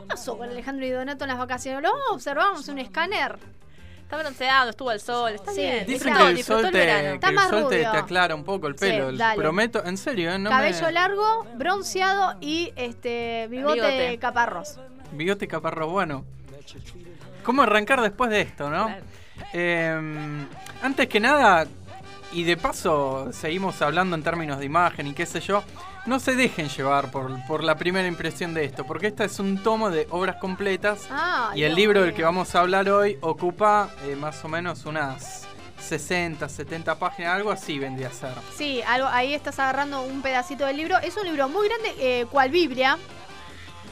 ¿Qué 0.00 0.06
pasó 0.06 0.36
con 0.38 0.48
Alejandro 0.48 0.86
y 0.86 0.90
Donato 0.90 1.24
en 1.24 1.28
las 1.28 1.38
vacaciones? 1.38 1.82
Lo 1.82 1.90
observamos 2.14 2.66
un 2.68 2.78
escáner. 2.78 3.38
Está 4.02 4.16
bronceado, 4.18 4.70
estuvo 4.70 4.90
al 4.90 5.00
sol, 5.00 5.32
está 5.34 5.52
Sí, 5.52 5.60
bien. 5.60 5.86
Dicen 5.86 6.12
que 6.14 6.22
el 6.30 6.42
sol, 6.42 6.64
el 6.64 6.72
te, 6.72 6.78
verano. 6.78 7.08
que 7.10 7.14
Está 7.14 7.28
el 7.28 7.34
más 7.36 7.48
sol 7.50 7.68
te, 7.68 7.86
aclara 7.86 8.34
un 8.34 8.42
poco 8.42 8.66
el 8.66 8.74
Sí, 8.74 8.80
pelo. 8.86 9.12
dale. 9.12 9.40
Prometo, 9.40 9.84
en 9.84 9.96
serio, 9.96 10.32
¿eh? 10.32 10.38
no 10.38 10.50
Cabello 10.50 10.86
me... 10.86 10.92
largo, 10.92 11.46
bronceado 11.54 12.34
y 12.40 12.72
este 12.74 13.46
bigote, 13.48 13.74
Bigote. 13.80 14.18
caparros. 14.18 14.80
Bigote 15.12 15.46
caparro, 15.46 15.88
bueno. 15.90 16.24
¿Cómo 17.44 17.62
arrancar 17.62 18.00
después 18.00 18.30
de 18.30 18.40
esto, 18.40 18.68
no? 18.68 18.86
Claro. 18.86 19.04
Eh, 19.52 20.46
antes 20.82 21.06
que 21.08 21.20
nada, 21.20 21.66
y 22.32 22.42
de 22.42 22.56
paso 22.56 23.32
seguimos 23.32 23.80
hablando 23.80 24.16
en 24.16 24.22
términos 24.24 24.58
de 24.58 24.64
imagen 24.64 25.06
y 25.06 25.14
qué 25.14 25.24
sé 25.24 25.38
yo, 25.40 25.62
no 26.06 26.18
se 26.20 26.34
dejen 26.34 26.68
llevar 26.68 27.10
por, 27.10 27.30
por 27.46 27.62
la 27.64 27.76
primera 27.76 28.08
impresión 28.08 28.54
de 28.54 28.64
esto, 28.64 28.84
porque 28.86 29.08
este 29.08 29.24
es 29.24 29.38
un 29.38 29.62
tomo 29.62 29.90
de 29.90 30.06
obras 30.10 30.36
completas 30.36 31.06
Ah, 31.10 31.52
y 31.54 31.62
el 31.62 31.74
libro 31.74 32.02
del 32.02 32.14
que 32.14 32.22
vamos 32.22 32.54
a 32.54 32.60
hablar 32.60 32.88
hoy 32.88 33.18
ocupa 33.20 33.90
eh, 34.04 34.16
más 34.16 34.44
o 34.44 34.48
menos 34.48 34.84
unas 34.86 35.46
60, 35.78 36.48
70 36.48 36.98
páginas, 36.98 37.34
algo 37.36 37.50
así 37.50 37.78
vendría 37.78 38.08
a 38.08 38.12
ser. 38.12 38.32
Sí, 38.56 38.82
algo, 38.86 39.08
ahí 39.08 39.34
estás 39.34 39.58
agarrando 39.58 40.02
un 40.02 40.20
pedacito 40.22 40.66
del 40.66 40.76
libro. 40.76 40.98
Es 40.98 41.16
un 41.16 41.24
libro 41.26 41.48
muy 41.48 41.68
grande, 41.68 41.94
eh, 41.98 42.26
cual 42.30 42.50
Biblia, 42.50 42.98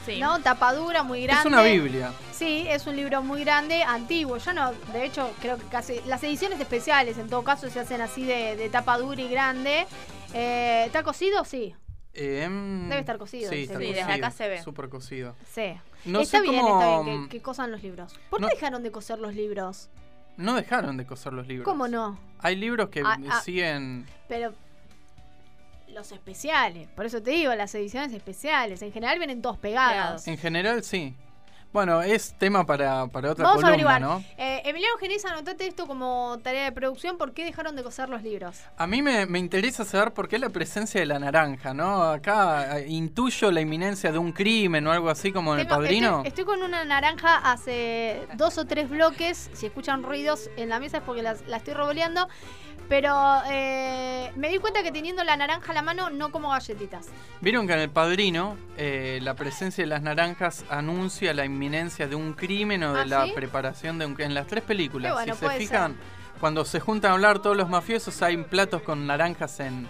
Sí. 0.05 0.19
¿no? 0.19 0.39
Tapadura 0.39 1.03
muy 1.03 1.23
grande. 1.23 1.41
Es 1.41 1.45
una 1.45 1.61
Biblia. 1.61 2.11
Sí, 2.31 2.65
es 2.69 2.87
un 2.87 2.95
libro 2.95 3.21
muy 3.21 3.43
grande, 3.43 3.83
antiguo. 3.83 4.37
Yo 4.37 4.53
no, 4.53 4.71
de 4.93 5.05
hecho, 5.05 5.29
creo 5.41 5.57
que 5.57 5.65
casi. 5.65 5.99
Las 6.05 6.23
ediciones 6.23 6.59
especiales, 6.59 7.17
en 7.17 7.27
todo 7.29 7.43
caso, 7.43 7.69
se 7.69 7.79
hacen 7.81 7.99
así 8.01 8.23
de, 8.23 8.55
de 8.55 8.69
tapa 8.69 8.97
dura 8.97 9.21
y 9.21 9.27
grande. 9.27 9.85
Eh, 10.33 10.83
¿Está 10.85 11.03
cocido? 11.03 11.43
Sí. 11.43 11.75
Eh, 12.21 12.47
Debe 12.89 12.99
estar 12.99 13.17
cocido, 13.17 13.49
Sí, 13.49 13.55
sí, 13.55 13.61
está 13.63 13.73
sí, 13.75 13.85
cocido. 13.85 13.95
desde 14.07 14.11
acá 14.13 14.31
se 14.31 14.47
ve. 14.47 14.61
Súper 14.61 14.89
cocido. 14.89 15.35
Sí. 15.53 15.73
No 16.05 16.21
está 16.21 16.37
sé 16.39 16.43
bien, 16.49 16.61
cómo- 16.61 16.79
está 16.81 17.01
bien 17.03 17.23
que, 17.23 17.37
que 17.37 17.41
cosan 17.41 17.71
los 17.71 17.81
libros. 17.83 18.13
¿Por 18.29 18.39
qué 18.39 18.45
No- 18.45 18.49
dejaron 18.49 18.83
de 18.83 18.91
coser 18.91 19.19
los 19.19 19.33
libros? 19.35 19.89
No 20.37 20.55
dejaron 20.55 20.97
de 20.97 21.05
coser 21.05 21.33
los 21.33 21.47
libros. 21.47 21.65
¿Cómo 21.65 21.87
no? 21.87 22.17
Hay 22.39 22.55
libros 22.55 22.89
que 22.89 23.01
Ah, 23.05 23.17
ah. 23.29 23.41
siguen. 23.43 24.05
Pero 24.27 24.53
los 25.89 26.11
especiales, 26.11 26.87
por 26.89 27.05
eso 27.05 27.21
te 27.21 27.31
digo, 27.31 27.53
las 27.55 27.73
ediciones 27.75 28.13
especiales, 28.13 28.81
en 28.81 28.91
general 28.91 29.17
vienen 29.17 29.41
todos. 29.41 29.57
Pegados. 29.57 30.27
En 30.27 30.37
general, 30.37 30.83
sí. 30.83 31.15
Bueno, 31.71 32.01
es 32.01 32.33
tema 32.39 32.65
para, 32.65 33.05
para 33.07 33.31
otra 33.31 33.45
Vamos 33.45 33.63
a 33.63 33.67
columna, 33.67 33.95
averiguar. 33.97 34.01
¿no? 34.01 34.23
Eh, 34.37 34.63
Emiliano 34.65 34.97
Genís, 34.97 35.23
anotate 35.25 35.67
esto 35.67 35.85
como 35.85 36.39
tarea 36.41 36.63
de 36.63 36.71
producción. 36.71 37.19
¿Por 37.19 37.31
qué 37.33 37.45
dejaron 37.45 37.75
de 37.75 37.83
coser 37.83 38.09
los 38.09 38.23
libros? 38.23 38.57
A 38.75 38.87
mí 38.87 39.03
me, 39.03 39.27
me 39.27 39.37
interesa 39.37 39.85
saber 39.85 40.11
por 40.11 40.27
qué 40.27 40.39
la 40.39 40.49
presencia 40.49 40.99
de 40.99 41.05
la 41.05 41.19
naranja, 41.19 41.75
¿no? 41.75 42.05
Acá 42.05 42.79
eh, 42.79 42.87
intuyo 42.87 43.51
la 43.51 43.61
inminencia 43.61 44.11
de 44.11 44.17
un 44.17 44.31
crimen 44.31 44.87
o 44.87 44.91
algo 44.91 45.11
así 45.11 45.31
como 45.31 45.53
en 45.53 45.59
el 45.59 45.67
padrino. 45.67 46.17
Estoy, 46.17 46.27
estoy 46.29 46.45
con 46.45 46.63
una 46.63 46.83
naranja 46.85 47.35
hace 47.37 48.27
dos 48.35 48.57
o 48.57 48.65
tres 48.65 48.89
bloques. 48.89 49.51
Si 49.53 49.67
escuchan 49.67 50.01
ruidos 50.01 50.49
en 50.57 50.69
la 50.69 50.79
mesa 50.79 50.97
es 50.97 51.03
porque 51.03 51.21
la, 51.21 51.33
estoy 51.33 51.75
revoleando. 51.75 52.27
Pero 52.87 53.13
eh, 53.47 54.31
me 54.35 54.49
di 54.49 54.57
cuenta 54.57 54.81
que 54.81 54.91
teniendo 54.91 55.23
la 55.23 55.37
naranja 55.37 55.73
a 55.73 55.75
la 55.75 55.83
mano 55.83 56.09
no 56.09 56.31
como 56.31 56.49
galletitas. 56.49 57.09
Vieron 57.39 57.67
que 57.67 57.73
en 57.73 57.81
el 57.81 57.91
padrino 57.91 58.57
eh, 58.77 59.19
la 59.21 59.35
presencia 59.35 59.83
de 59.83 59.87
las 59.87 60.01
naranjas 60.01 60.65
anuncia 60.71 61.31
la 61.35 61.45
inminencia 61.45 61.58
de 62.07 62.15
un 62.15 62.33
crimen 62.33 62.83
o 62.83 62.93
de 62.93 63.01
¿Ah, 63.01 63.05
la 63.05 63.25
sí? 63.25 63.31
preparación 63.35 63.99
de 63.99 64.05
un 64.05 64.15
en 64.19 64.33
las 64.33 64.47
tres 64.47 64.63
películas. 64.63 65.13
Bueno, 65.13 65.33
si 65.35 65.39
se 65.39 65.49
fijan, 65.57 65.95
cuando 66.39 66.63
se 66.65 66.79
juntan 66.79 67.11
a 67.11 67.13
hablar 67.15 67.39
todos 67.39 67.57
los 67.57 67.69
mafiosos 67.69 68.21
hay 68.21 68.37
platos 68.37 68.81
con 68.81 69.05
naranjas 69.05 69.59
en, 69.59 69.87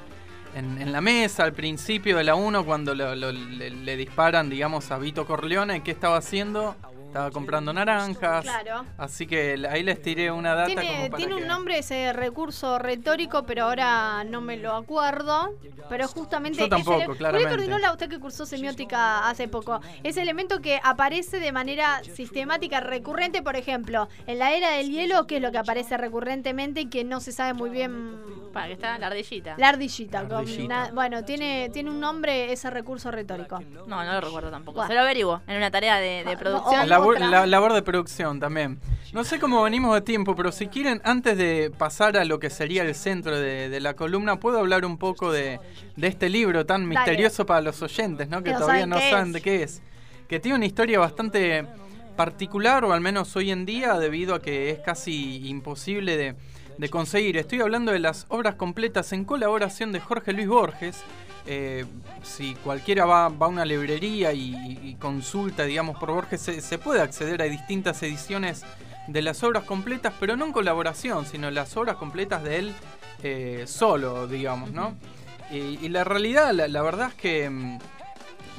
en, 0.56 0.82
en 0.82 0.92
la 0.92 1.00
mesa 1.02 1.44
al 1.44 1.54
principio 1.54 2.18
de 2.18 2.24
la 2.24 2.36
1 2.36 2.66
cuando 2.66 2.96
lo- 2.96 3.16
lo- 3.16 3.32
le, 3.32 3.70
le 3.70 3.96
disparan, 3.96 4.50
digamos, 4.50 4.90
a 4.92 4.98
Vito 4.98 5.26
Corleone. 5.28 5.84
¿Qué 5.84 5.92
estaba 5.92 6.18
haciendo? 6.18 6.76
Estaba 7.10 7.32
comprando 7.32 7.74
naranjas. 7.74 8.44
Claro. 8.44 8.86
Así 8.98 9.26
que 9.26 9.66
ahí 9.68 9.82
les 9.82 10.00
tiré 10.00 10.32
una 10.32 10.54
data 10.54 10.70
como 10.70 10.82
Tiene, 10.82 11.10
para 11.10 11.18
tiene 11.18 11.34
un 11.34 11.42
que- 11.42 11.48
nombre 11.48 11.78
ese 11.80 12.14
recurso 12.14 12.78
retórico, 12.78 13.44
pero 13.48 13.64
ahora 13.66 14.24
no 14.26 14.42
me 14.42 14.58
lo 14.58 14.76
acuerdo. 14.76 15.56
Pero 15.90 16.08
justamente. 16.08 16.60
Yo 16.60 16.66
ese 16.66 16.70
tampoco, 16.70 16.92
Julieta 17.00 17.18
claramente. 17.18 17.54
Ordinola, 17.56 17.92
usted 17.92 18.10
que 18.10 18.20
cursó 18.20 18.46
semiótica 18.46 19.28
hace 19.28 19.48
poco, 19.48 19.82
ese 20.04 20.22
elemento 20.22 20.62
que 20.62 20.80
aparece 20.84 21.40
de 21.40 21.52
manera 21.52 22.04
sistemática, 22.04 22.80
recurrente, 22.80 23.42
por 23.42 23.56
ejemplo, 23.56 24.08
en 24.28 24.38
la 24.38 24.54
era 24.54 24.70
del 24.74 24.92
hielo, 24.92 25.26
¿qué 25.26 25.38
es 25.38 25.42
lo 25.42 25.52
que 25.52 25.58
aparece 25.58 25.98
recurrentemente 25.98 26.82
y 26.82 26.86
que 26.90 27.04
no 27.04 27.20
se 27.22 27.32
sabe 27.32 27.54
muy 27.54 27.72
bien? 27.72 28.18
Para 28.54 28.68
que 28.68 28.74
está 28.74 28.98
la 29.00 29.08
ardillita. 29.08 29.56
La 29.58 29.70
ardillita. 29.70 30.22
La 30.24 30.30
con 30.30 30.38
ardillita. 30.40 30.68
na- 30.68 30.92
bueno, 30.94 31.24
tiene, 31.26 31.70
tiene 31.74 31.90
un 31.90 32.00
nombre 32.00 32.52
ese 32.52 32.70
recurso 32.70 33.10
retórico. 33.10 33.60
No, 33.88 34.04
no 34.04 34.14
lo 34.14 34.22
recuerdo 34.22 34.52
tampoco. 34.52 34.76
Bueno. 34.78 34.88
Se 34.90 34.94
lo 34.94 35.02
averiguo 35.02 35.42
en 35.48 35.58
una 35.58 35.72
tarea 35.72 35.98
de, 35.98 36.24
de 36.24 36.34
Ah, 36.34 36.38
producción. 36.38 36.82
Labor, 37.00 37.20
la- 37.20 37.46
labor 37.46 37.74
de 37.74 37.82
producción 37.82 38.40
también. 38.40 38.80
No 39.14 39.24
sé 39.24 39.40
cómo 39.40 39.64
venimos 39.64 39.94
de 39.96 40.02
tiempo, 40.02 40.36
pero 40.36 40.52
si 40.52 40.68
quieren, 40.68 41.02
antes 41.04 41.36
de 41.38 41.72
pasar 41.76 42.16
a 42.18 42.26
lo 42.26 42.40
que 42.40 42.50
sería 42.52 42.84
el 42.84 42.94
centro 42.94 43.40
de, 43.40 43.68
de 43.70 43.80
la 43.80 43.96
columna, 43.96 44.40
puedo 44.40 44.60
hablar 44.60 44.86
un 44.86 44.98
poco 44.98 45.32
de, 45.32 45.60
de 45.96 46.08
este 46.08 46.30
libro 46.30 46.66
tan 46.66 46.82
Dale. 46.84 46.96
misterioso 47.00 47.46
para 47.46 47.62
los 47.62 47.82
oyentes, 47.82 48.30
¿no? 48.30 48.44
Que 48.44 48.54
todavía 48.54 48.86
no 48.86 48.98
qué 48.98 49.10
saben 49.10 49.32
de 49.32 49.42
qué 49.42 49.64
es. 49.64 49.82
Que 50.28 50.40
tiene 50.40 50.58
una 50.58 50.66
historia 50.68 51.00
bastante 51.00 51.66
particular, 52.16 52.84
o 52.86 52.94
al 52.94 53.02
menos 53.02 53.36
hoy 53.36 53.50
en 53.52 53.66
día, 53.66 53.98
debido 53.98 54.36
a 54.36 54.42
que 54.42 54.70
es 54.70 54.80
casi 54.80 55.48
imposible 55.48 56.18
de, 56.18 56.36
de 56.78 56.90
conseguir. 56.90 57.38
Estoy 57.38 57.62
hablando 57.62 57.92
de 57.92 58.00
las 58.00 58.26
obras 58.30 58.56
completas 58.56 59.12
en 59.14 59.26
colaboración 59.26 59.92
de 59.92 60.00
Jorge 60.02 60.34
Luis 60.34 60.48
Borges. 60.48 61.02
Eh, 61.52 61.84
si 62.22 62.54
cualquiera 62.54 63.06
va, 63.06 63.30
va 63.30 63.48
a 63.48 63.50
una 63.50 63.66
librería 63.66 64.34
y, 64.34 64.80
y 64.84 64.96
consulta, 65.00 65.64
digamos, 65.64 65.98
por 65.98 66.12
Borges, 66.12 66.40
se, 66.40 66.62
se 66.62 66.78
puede 66.78 67.02
acceder 67.02 67.42
a 67.42 67.46
distintas 67.46 68.04
ediciones 68.04 68.62
de 69.08 69.24
las 69.24 69.42
obras 69.44 69.64
completas, 69.64 70.14
pero 70.20 70.38
no 70.38 70.46
en 70.46 70.52
colaboración, 70.52 71.26
sino 71.26 71.50
las 71.50 71.76
obras 71.76 71.96
completas 71.96 72.44
de 72.44 72.58
él 72.60 72.76
eh, 73.24 73.64
solo, 73.66 74.28
digamos, 74.28 74.72
¿no? 74.74 74.94
Y, 75.50 75.84
y 75.84 75.90
la 75.90 76.04
realidad, 76.04 76.54
la, 76.54 76.68
la 76.68 76.84
verdad 76.84 77.08
es 77.08 77.16
que 77.16 77.50
mm, 77.50 77.80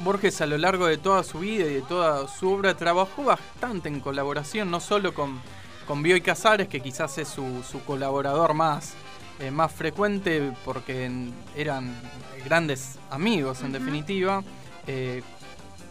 Borges 0.03 0.41
a 0.41 0.47
lo 0.47 0.59
largo 0.59 0.87
de 0.87 0.99
toda 0.99 1.23
su 1.23 1.39
vida 1.39 1.67
y 1.67 1.75
de 1.75 1.83
toda 1.83 2.27
su 2.27 2.51
obra 2.51 2.77
trabajó 2.77 3.23
bastante 3.23 3.89
en 3.89 4.01
colaboración, 4.01 4.69
no 4.69 4.81
solo 4.81 5.15
con, 5.15 5.41
con 5.87 6.03
Bioy 6.03 6.23
Casares, 6.23 6.67
que 6.67 6.81
quizás 6.81 7.19
es 7.19 7.29
su, 7.29 7.63
su 7.63 7.85
colaborador 7.85 8.53
más, 8.53 8.95
eh, 9.41 9.51
más 9.51 9.73
frecuente 9.73 10.53
porque 10.65 11.11
eran 11.57 11.95
grandes 12.45 12.99
amigos 13.11 13.63
en 13.63 13.73
definitiva. 13.73 14.43
Eh, 14.87 15.23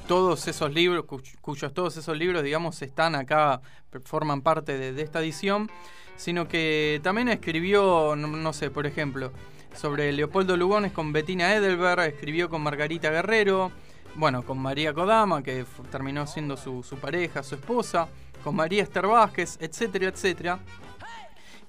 todos 0.08 0.48
esos 0.48 0.74
libros, 0.74 1.06
cu- 1.06 1.22
cuyos 1.42 1.74
todos 1.74 1.96
esos 1.98 2.18
libros, 2.18 2.42
digamos, 2.44 2.82
están 2.82 3.16
acá, 3.16 3.62
forman 4.06 4.42
parte 4.42 4.78
de, 4.78 4.94
de 4.94 5.02
esta 5.04 5.20
edición, 5.20 5.70
sino 6.16 6.48
que 6.48 7.00
también 7.04 7.30
escribió, 7.30 8.16
no, 8.16 8.28
no 8.28 8.54
sé, 8.54 8.72
por 8.72 8.88
ejemplo, 8.88 9.32
sobre 9.76 10.12
Leopoldo 10.12 10.58
Lugones 10.58 10.92
con 10.92 11.14
Bettina 11.14 11.54
Edelberg, 11.54 12.02
escribió 12.02 12.50
con 12.50 12.62
Margarita 12.64 13.12
Guerrero, 13.12 13.72
bueno, 14.16 14.44
con 14.44 14.58
María 14.58 14.94
Kodama, 14.94 15.44
que 15.44 15.64
terminó 15.92 16.26
siendo 16.26 16.58
su, 16.58 16.82
su 16.82 16.98
pareja, 16.98 17.44
su 17.44 17.56
esposa, 17.56 18.08
con 18.44 18.56
María 18.56 18.82
Esther 18.82 19.06
Vázquez, 19.06 19.58
etcétera, 19.62 20.08
etcétera. 20.08 20.60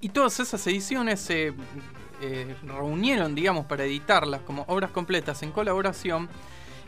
Y 0.00 0.08
todas 0.10 0.40
esas 0.40 0.66
ediciones 0.66 1.20
se 1.20 1.52
eh, 2.22 2.56
reunieron, 2.66 3.34
digamos, 3.34 3.66
para 3.66 3.84
editarlas 3.84 4.40
como 4.42 4.64
obras 4.68 4.90
completas 4.90 5.42
en 5.42 5.52
colaboración. 5.52 6.28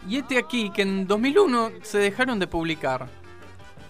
Y 0.08 0.16
este 0.16 0.38
aquí, 0.38 0.70
que 0.70 0.82
en 0.82 1.06
2001 1.06 1.70
se 1.82 1.98
dejaron 1.98 2.38
de 2.38 2.46
publicar. 2.46 3.08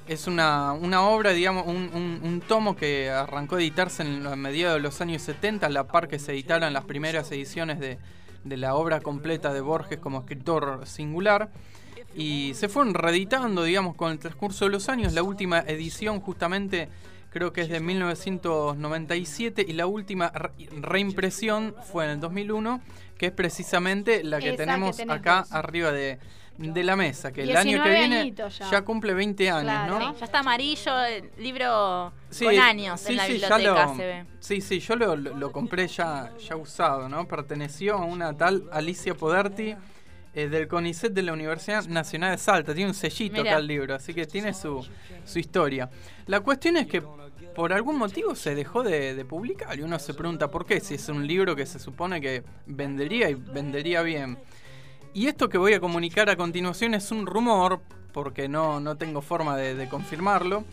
Es 0.08 0.26
una, 0.26 0.72
una 0.72 1.02
obra, 1.02 1.30
digamos, 1.30 1.64
un, 1.66 2.20
un- 2.22 2.40
tomo 2.46 2.74
que 2.74 3.08
arrancó 3.10 3.54
a 3.56 3.60
editarse 3.60 4.02
en 4.02 4.24
los- 4.24 4.32
a 4.32 4.36
mediados 4.36 4.76
de 4.76 4.82
los 4.82 5.00
años 5.00 5.22
70, 5.22 5.66
a 5.66 5.70
la 5.70 5.86
par 5.86 6.08
que 6.08 6.18
se 6.18 6.32
editaron 6.32 6.72
las 6.72 6.84
primeras 6.84 7.30
ediciones 7.30 7.78
de, 7.78 7.98
de 8.42 8.56
la 8.56 8.74
obra 8.74 9.00
completa 9.00 9.52
de 9.52 9.60
Borges 9.60 9.98
como 10.00 10.18
escritor 10.20 10.84
singular. 10.86 11.50
Y 12.16 12.52
se 12.54 12.68
fueron 12.68 12.92
reeditando, 12.94 13.62
digamos, 13.62 13.94
con 13.94 14.10
el 14.10 14.18
transcurso 14.18 14.64
de 14.66 14.72
los 14.72 14.88
años. 14.88 15.12
La 15.12 15.22
última 15.22 15.60
edición 15.60 16.20
justamente 16.20 16.88
creo 17.32 17.52
que 17.52 17.62
es 17.62 17.68
de 17.68 17.80
1997 17.80 19.64
y 19.66 19.72
la 19.72 19.86
última 19.86 20.30
re- 20.30 20.50
reimpresión 20.80 21.74
fue 21.90 22.04
en 22.04 22.10
el 22.12 22.20
2001, 22.20 22.80
que 23.18 23.26
es 23.26 23.32
precisamente 23.32 24.22
la 24.24 24.38
que 24.38 24.48
Esa 24.50 24.56
tenemos 24.58 25.00
acá 25.08 25.44
arriba 25.50 25.92
de, 25.92 26.18
de 26.58 26.82
la 26.84 26.96
mesa, 26.96 27.32
que 27.32 27.42
el 27.44 27.56
año 27.56 27.82
19 27.82 27.94
que 27.94 27.98
viene 28.00 28.34
ya. 28.34 28.48
ya. 28.70 28.82
cumple 28.82 29.14
20 29.14 29.50
años, 29.50 29.62
Claro. 29.62 29.98
¿no? 29.98 30.12
Sí, 30.12 30.18
ya 30.20 30.24
está 30.26 30.38
amarillo, 30.40 31.04
el 31.04 31.30
libro 31.38 32.12
Sí, 32.30 32.44
con 32.44 32.58
años 32.58 33.00
sí, 33.00 33.10
en 33.12 33.16
la 33.16 33.26
sí, 33.26 33.38
ya 33.38 33.56
biblioteca 33.56 33.86
lo- 33.86 33.94
se 33.96 34.06
ve. 34.06 34.24
Sí, 34.40 34.60
sí, 34.60 34.80
yo 34.80 34.96
lo, 34.96 35.16
lo- 35.16 35.36
lo 35.36 35.52
compré 35.52 35.86
ya, 35.88 36.32
ya 36.38 36.56
usado, 36.56 37.08
¿no? 37.08 37.26
Perteneció 37.26 37.96
a 37.96 38.04
una 38.04 38.36
tal 38.36 38.64
Alicia 38.72 39.14
Poderti 39.14 39.74
eh, 40.34 40.48
del 40.48 40.68
CONICET 40.68 41.12
de 41.12 41.22
la 41.22 41.32
Universidad 41.32 41.84
Nacional 41.86 42.32
de 42.32 42.38
Salta. 42.38 42.74
Tiene 42.74 42.90
un 42.90 42.94
sellito 42.94 43.38
Mirá. 43.38 43.52
acá 43.52 43.60
el 43.60 43.66
libro, 43.66 43.94
así 43.94 44.14
que 44.14 44.26
tiene 44.26 44.54
su, 44.54 44.86
su 45.24 45.38
historia. 45.38 45.90
La 46.26 46.40
cuestión 46.40 46.76
es 46.76 46.86
que 46.86 47.02
por 47.54 47.72
algún 47.72 47.98
motivo 47.98 48.34
se 48.34 48.54
dejó 48.54 48.82
de, 48.82 49.14
de 49.14 49.24
publicar 49.24 49.78
y 49.78 49.82
uno 49.82 49.98
se 49.98 50.14
pregunta 50.14 50.50
por 50.50 50.64
qué, 50.64 50.80
si 50.80 50.94
es 50.94 51.08
un 51.08 51.26
libro 51.26 51.54
que 51.54 51.66
se 51.66 51.78
supone 51.78 52.20
que 52.20 52.42
vendería 52.66 53.28
y 53.28 53.34
vendería 53.34 54.02
bien. 54.02 54.38
Y 55.14 55.26
esto 55.26 55.48
que 55.48 55.58
voy 55.58 55.74
a 55.74 55.80
comunicar 55.80 56.30
a 56.30 56.36
continuación 56.36 56.94
es 56.94 57.10
un 57.10 57.26
rumor, 57.26 57.80
porque 58.12 58.48
no, 58.48 58.80
no 58.80 58.96
tengo 58.96 59.20
forma 59.20 59.56
de, 59.56 59.74
de 59.74 59.88
confirmarlo. 59.88 60.64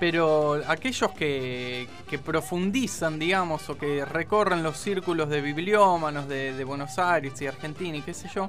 Pero 0.00 0.60
aquellos 0.66 1.12
que, 1.12 1.86
que 2.08 2.18
profundizan, 2.18 3.20
digamos, 3.20 3.70
o 3.70 3.78
que 3.78 4.04
recorren 4.04 4.62
los 4.64 4.76
círculos 4.76 5.28
de 5.28 5.40
bibliómanos 5.40 6.26
de, 6.26 6.54
de 6.54 6.64
Buenos 6.64 6.98
Aires 6.98 7.40
y 7.40 7.46
Argentina 7.46 7.96
y 7.96 8.00
qué 8.00 8.12
sé 8.12 8.28
yo, 8.34 8.48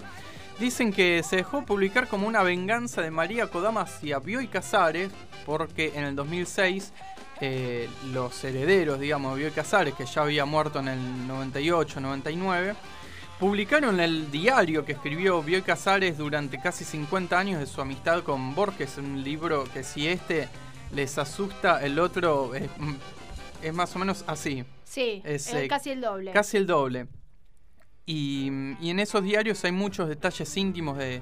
dicen 0.60 0.94
que 0.94 1.24
se 1.24 1.38
dejó 1.38 1.66
publicar 1.66 2.08
como 2.08 2.28
una 2.28 2.44
venganza 2.44 3.02
de 3.02 3.12
María 3.12 3.48
Kodama 3.48 3.82
hacia 3.82 4.20
Bioy 4.20 4.48
Casares, 4.48 5.12
porque 5.46 5.92
en 5.96 6.04
el 6.04 6.16
2006 6.16 6.94
eh, 7.42 7.90
los 8.14 8.44
herederos, 8.44 9.00
digamos, 9.00 9.36
de 9.36 9.44
Bioy 9.44 9.52
Casares, 9.52 9.94
que 9.94 10.06
ya 10.06 10.22
había 10.22 10.46
muerto 10.46 10.80
en 10.80 10.88
el 10.90 11.28
98, 11.28 12.00
99, 12.00 12.76
publicaron 13.40 14.00
el 14.00 14.32
diario 14.32 14.86
que 14.86 14.94
escribió 14.94 15.42
Bioy 15.42 15.62
Casares 15.62 16.18
durante 16.18 16.60
casi 16.60 16.86
50 16.86 17.38
años 17.38 17.60
de 17.60 17.66
su 17.66 17.82
amistad 17.82 18.24
con 18.24 18.56
Borges, 18.56 18.98
un 18.98 19.24
libro 19.24 19.66
que 19.74 19.84
si 19.84 20.08
este 20.08 20.48
les 20.94 21.18
asusta, 21.18 21.84
el 21.84 22.00
otro 22.00 22.54
es, 22.56 22.70
es 23.62 23.74
más 23.74 23.96
o 23.96 24.00
menos 24.00 24.24
así. 24.28 24.64
Sí, 24.84 25.22
Es, 25.26 25.48
es, 25.48 25.54
eh, 25.56 25.68
casi 25.68 25.90
el 25.90 26.02
doble. 26.02 26.32
Casi 26.32 26.58
el 26.58 26.68
doble. 26.68 27.08
Y, 28.06 28.52
y 28.82 28.90
en 28.90 29.00
esos 29.00 29.24
diarios 29.24 29.64
hay 29.64 29.72
muchos 29.72 30.10
detalles 30.10 30.56
íntimos 30.58 30.98
de, 30.98 31.22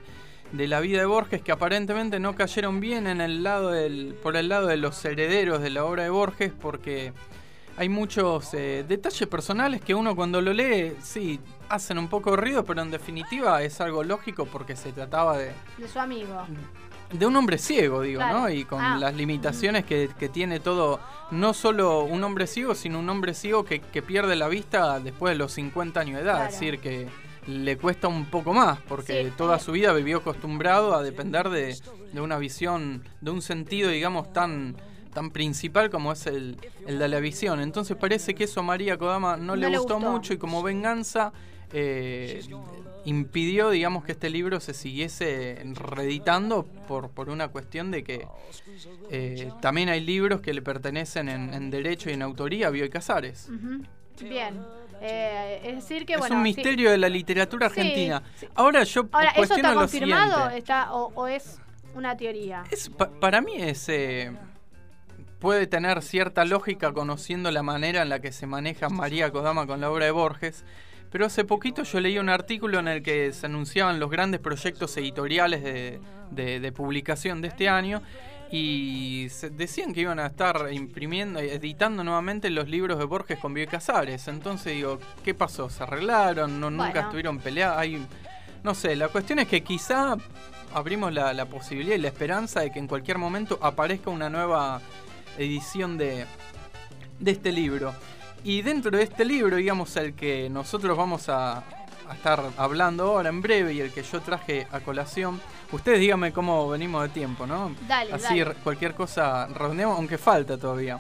de 0.51 0.67
la 0.67 0.79
vida 0.79 0.99
de 0.99 1.05
Borges 1.05 1.41
que 1.41 1.51
aparentemente 1.51 2.19
no 2.19 2.35
cayeron 2.35 2.79
bien 2.79 3.07
en 3.07 3.21
el 3.21 3.43
lado 3.43 3.71
del, 3.71 4.15
por 4.21 4.35
el 4.35 4.49
lado 4.49 4.67
de 4.67 4.77
los 4.77 5.03
herederos 5.05 5.61
de 5.61 5.69
la 5.69 5.85
obra 5.85 6.03
de 6.03 6.09
Borges 6.09 6.51
porque 6.59 7.13
hay 7.77 7.87
muchos 7.89 8.53
eh, 8.53 8.83
detalles 8.87 9.27
personales 9.27 9.81
que 9.81 9.95
uno 9.95 10.15
cuando 10.15 10.41
lo 10.41 10.53
lee, 10.53 10.93
sí, 11.01 11.39
hacen 11.69 11.97
un 11.97 12.09
poco 12.09 12.35
ruido, 12.35 12.65
pero 12.65 12.81
en 12.81 12.91
definitiva 12.91 13.63
es 13.63 13.79
algo 13.79 14.03
lógico 14.03 14.45
porque 14.45 14.75
se 14.75 14.91
trataba 14.91 15.37
de, 15.37 15.51
De 15.77 15.87
su 15.87 15.99
amigo. 15.99 16.45
De 17.11 17.25
un 17.25 17.35
hombre 17.35 17.57
ciego, 17.57 18.01
digo, 18.01 18.19
Claro. 18.19 18.39
¿no? 18.41 18.49
Y 18.49 18.63
con 18.65 18.81
Ah. 18.81 18.97
las 18.97 19.13
limitaciones 19.15 19.85
que, 19.85 20.09
que 20.17 20.29
tiene 20.29 20.59
todo, 20.59 20.99
no 21.31 21.53
solo 21.53 22.03
un 22.03 22.23
hombre 22.23 22.47
ciego, 22.47 22.75
sino 22.75 22.99
un 22.99 23.09
hombre 23.09 23.33
ciego 23.33 23.63
que, 23.65 23.79
que 23.81 24.01
pierde 24.01 24.35
la 24.35 24.47
vista 24.47 24.99
después 24.99 25.31
de 25.33 25.37
los 25.37 25.51
50 25.53 25.99
años 25.99 26.15
de 26.17 26.21
edad. 26.23 26.35
Claro. 26.35 26.49
Es 26.49 26.59
decir, 26.59 26.79
que 26.79 27.07
le 27.47 27.77
cuesta 27.77 28.07
un 28.07 28.25
poco 28.25 28.53
más, 28.53 28.79
porque 28.87 29.25
Sí. 29.25 29.33
toda 29.37 29.57
su 29.59 29.71
vida 29.71 29.91
vivió 29.93 30.17
acostumbrado 30.19 30.93
a 30.95 31.01
depender 31.03 31.49
de, 31.49 31.75
de 32.13 32.21
una 32.21 32.37
visión, 32.37 33.03
de 33.19 33.31
un 33.31 33.41
sentido, 33.41 33.89
digamos, 33.89 34.31
tan 34.31 34.75
tan 35.13 35.29
principal 35.29 35.89
como 35.89 36.13
es 36.13 36.25
el, 36.25 36.55
el 36.87 36.97
de 36.97 37.09
la 37.09 37.19
visión. 37.19 37.59
Entonces 37.59 37.97
parece 37.97 38.33
que 38.33 38.45
eso 38.45 38.61
a 38.61 38.63
María 38.63 38.97
Kodama 38.97 39.35
no, 39.35 39.57
le, 39.57 39.63
No 39.63 39.69
le 39.71 39.77
gustó, 39.79 39.95
gustó. 39.95 40.09
mucho 40.09 40.33
y 40.33 40.37
como 40.37 40.63
venganza 40.63 41.33
eh, 41.73 42.41
impidió, 43.05 43.69
digamos, 43.71 44.03
que 44.03 44.11
este 44.11 44.29
libro 44.29 44.59
se 44.59 44.73
siguiese 44.73 45.61
reeditando 45.73 46.65
por, 46.87 47.09
por 47.09 47.29
una 47.29 47.47
cuestión 47.47 47.89
de 47.91 48.03
que 48.03 48.27
eh, 49.09 49.51
también 49.61 49.89
hay 49.89 50.01
libros 50.01 50.41
que 50.41 50.53
le 50.53 50.61
pertenecen 50.61 51.29
en, 51.29 51.53
en 51.53 51.69
derecho 51.71 52.09
y 52.09 52.13
en 52.13 52.21
autoría 52.21 52.67
a 52.67 52.69
Bioy 52.69 52.89
Casares. 52.89 53.49
Bien. 54.21 54.59
Eh, 55.01 55.61
es 55.63 55.75
decir, 55.77 56.05
que 56.05 56.13
es 56.13 56.19
bueno. 56.19 56.35
un 56.35 56.41
sí. 56.41 56.53
misterio 56.53 56.91
de 56.91 56.97
la 56.99 57.09
literatura 57.09 57.65
argentina. 57.67 58.21
sí. 58.35 58.47
Ahora 58.53 58.83
yo 58.83 59.07
Ahora, 59.11 59.31
¿eso 59.31 59.55
está 59.55 59.73
confirmado 59.73 60.49
está, 60.51 60.93
o, 60.93 61.11
o 61.15 61.27
es 61.27 61.59
una 61.95 62.15
teoría? 62.15 62.63
Es, 62.69 62.87
pa- 62.89 63.09
para 63.09 63.41
mí 63.41 63.55
es 63.57 63.89
eh, 63.89 64.31
puede 65.39 65.65
tener 65.65 66.03
cierta 66.03 66.45
lógica 66.45 66.93
conociendo 66.93 67.49
la 67.49 67.63
manera 67.63 68.03
en 68.03 68.09
la 68.09 68.19
que 68.19 68.31
se 68.31 68.45
maneja 68.45 68.89
María 68.89 69.31
Kodama 69.31 69.65
con 69.65 69.81
la 69.81 69.89
obra 69.89 70.05
de 70.05 70.11
Borges. 70.11 70.63
Pero 71.11 71.25
hace 71.25 71.43
poquito 71.43 71.83
yo 71.83 71.99
leí 71.99 72.17
un 72.17 72.29
artículo 72.29 72.79
en 72.79 72.87
el 72.87 73.03
que 73.03 73.33
se 73.33 73.45
anunciaban 73.45 73.99
los 73.99 74.09
grandes 74.09 74.39
proyectos 74.39 74.95
editoriales 74.97 75.61
de, 75.63 75.99
de- 76.31 76.59
de 76.59 76.71
publicación 76.71 77.41
de 77.41 77.49
este 77.49 77.67
año 77.67 78.01
y 78.51 79.27
se- 79.29 79.49
decían 79.49 79.93
que 79.93 80.01
iban 80.01 80.19
a 80.19 80.27
estar 80.27 80.69
imprimiendo, 80.71 81.39
editando 81.39 82.03
nuevamente 82.03 82.49
los 82.49 82.69
libros 82.69 82.97
de 82.97 83.05
Borges 83.05 83.39
con 83.39 83.53
Bioy 83.53 83.67
Casares. 83.67 84.27
Entonces 84.29 84.73
digo, 84.73 84.99
¿qué 85.23 85.33
pasó? 85.33 85.69
¿Se 85.69 85.83
arreglaron? 85.83 86.59
¿No, 86.59 86.69
¿Nunca 86.71 86.93
estuvieron 87.01 87.39
peleados? 87.39 87.77
Hay, 87.77 88.05
no 88.63 88.73
sé, 88.73 88.95
la 88.95 89.09
cuestión 89.09 89.39
es 89.39 89.47
que 89.49 89.61
quizá 89.63 90.15
abrimos 90.73 91.13
la, 91.13 91.33
la 91.33 91.45
posibilidad 91.45 91.95
y 91.95 91.99
la 91.99 92.07
esperanza 92.07 92.61
de 92.61 92.71
que 92.71 92.79
en 92.79 92.87
cualquier 92.87 93.17
momento 93.17 93.59
aparezca 93.61 94.09
una 94.09 94.29
nueva 94.29 94.79
edición 95.37 95.97
de, 95.97 96.25
de 97.19 97.31
este 97.31 97.51
libro. 97.51 97.93
Y 98.43 98.61
dentro 98.63 98.91
de 98.91 99.03
este 99.03 99.23
libro, 99.25 99.55
digamos, 99.57 99.95
el 99.97 100.13
que 100.13 100.49
nosotros 100.49 100.97
vamos 100.97 101.29
a, 101.29 101.59
a 101.59 102.13
estar 102.13 102.43
hablando 102.57 103.03
ahora 103.05 103.29
en 103.29 103.41
breve 103.41 103.73
y 103.73 103.81
el 103.81 103.91
que 103.91 104.01
yo 104.03 104.19
traje 104.21 104.67
a 104.71 104.79
colación, 104.79 105.39
ustedes 105.71 105.99
díganme 105.99 106.33
cómo 106.33 106.67
venimos 106.69 107.03
de 107.03 107.09
tiempo, 107.09 107.45
¿no? 107.45 107.75
Dale, 107.87 108.13
Así 108.13 108.39
dale. 108.39 108.55
cualquier 108.63 108.95
cosa 108.95 109.47
redondeamos, 109.47 109.97
aunque 109.97 110.17
falta 110.17 110.57
todavía. 110.57 110.99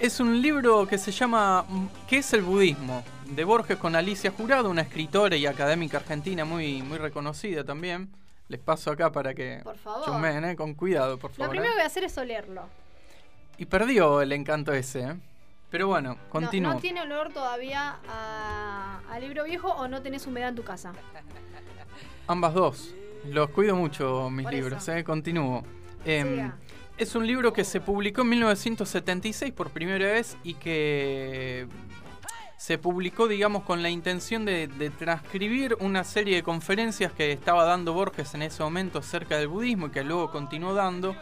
Es 0.00 0.20
un 0.20 0.40
libro 0.40 0.86
que 0.86 0.96
se 0.98 1.10
llama 1.10 1.64
mm, 1.68 1.86
¿Qué 2.08 2.18
es 2.18 2.32
el 2.32 2.42
budismo? 2.42 3.02
de 3.26 3.44
Borges 3.44 3.76
con 3.76 3.94
Alicia 3.94 4.30
Jurado, 4.30 4.70
una 4.70 4.82
escritora 4.82 5.36
y 5.36 5.44
académica 5.46 5.98
argentina 5.98 6.44
muy, 6.44 6.82
muy 6.82 6.98
reconocida 6.98 7.62
también. 7.62 8.08
Les 8.48 8.58
paso 8.58 8.90
acá 8.90 9.12
para 9.12 9.34
que 9.34 9.60
Por 9.62 9.76
favor. 9.76 10.24
¿eh? 10.24 10.56
con 10.56 10.72
cuidado, 10.74 11.18
por 11.18 11.30
Lo 11.32 11.36
favor. 11.36 11.50
primero 11.50 11.68
¿eh? 11.68 11.74
que 11.74 11.78
voy 11.78 11.84
a 11.84 11.86
hacer 11.86 12.04
es 12.04 12.16
olerlo. 12.16 12.62
Y 13.58 13.66
perdió 13.66 14.22
el 14.22 14.32
encanto 14.32 14.72
ese, 14.72 15.00
¿eh? 15.00 15.14
Pero 15.70 15.88
bueno, 15.88 16.14
No, 16.14 16.30
continúo. 16.30 16.74
¿No, 16.74 16.80
tiene 16.80 17.02
olor 17.02 17.32
todavía 17.32 17.96
a, 18.08 19.00
a 19.10 19.18
libro 19.20 19.44
viejo 19.44 19.68
o 19.68 19.86
no 19.88 20.00
tenés 20.02 20.26
humedad 20.26 20.48
en 20.50 20.54
tu 20.54 20.64
casa? 20.64 20.92
Ambas 22.26 22.54
dos. 22.54 22.94
Los 23.26 23.50
cuido 23.50 23.76
mucho 23.76 24.30
mis 24.30 24.44
Por 24.44 24.54
libros. 24.54 24.88
¿eh? 24.88 25.04
Continúo. 25.04 25.64
Siga. 26.04 26.56
es 26.96 27.14
un 27.14 27.26
libro 27.26 27.52
que 27.52 27.64
se 27.64 27.80
publicó 27.80 28.22
en 28.22 28.30
1976 28.30 29.52
por 29.52 29.70
primera 29.70 30.06
vez 30.06 30.38
y 30.42 30.54
que 30.54 31.66
se 32.56 32.78
publicó, 32.78 33.28
digamos, 33.28 33.64
con 33.64 33.82
la 33.82 33.90
intención 33.90 34.44
de, 34.44 34.68
de 34.68 34.90
transcribir 34.90 35.76
una 35.80 36.02
serie 36.04 36.36
de 36.36 36.42
conferencias 36.42 37.12
que 37.12 37.30
estaba 37.30 37.64
dando 37.64 37.92
Borges 37.92 38.34
en 38.34 38.42
ese 38.42 38.62
momento 38.62 39.00
acerca 39.00 39.36
del 39.36 39.48
budismo 39.48 39.88
y 39.88 39.90
que 39.90 40.02
luego 40.02 40.30
continuó 40.30 40.72
dando. 40.72 41.14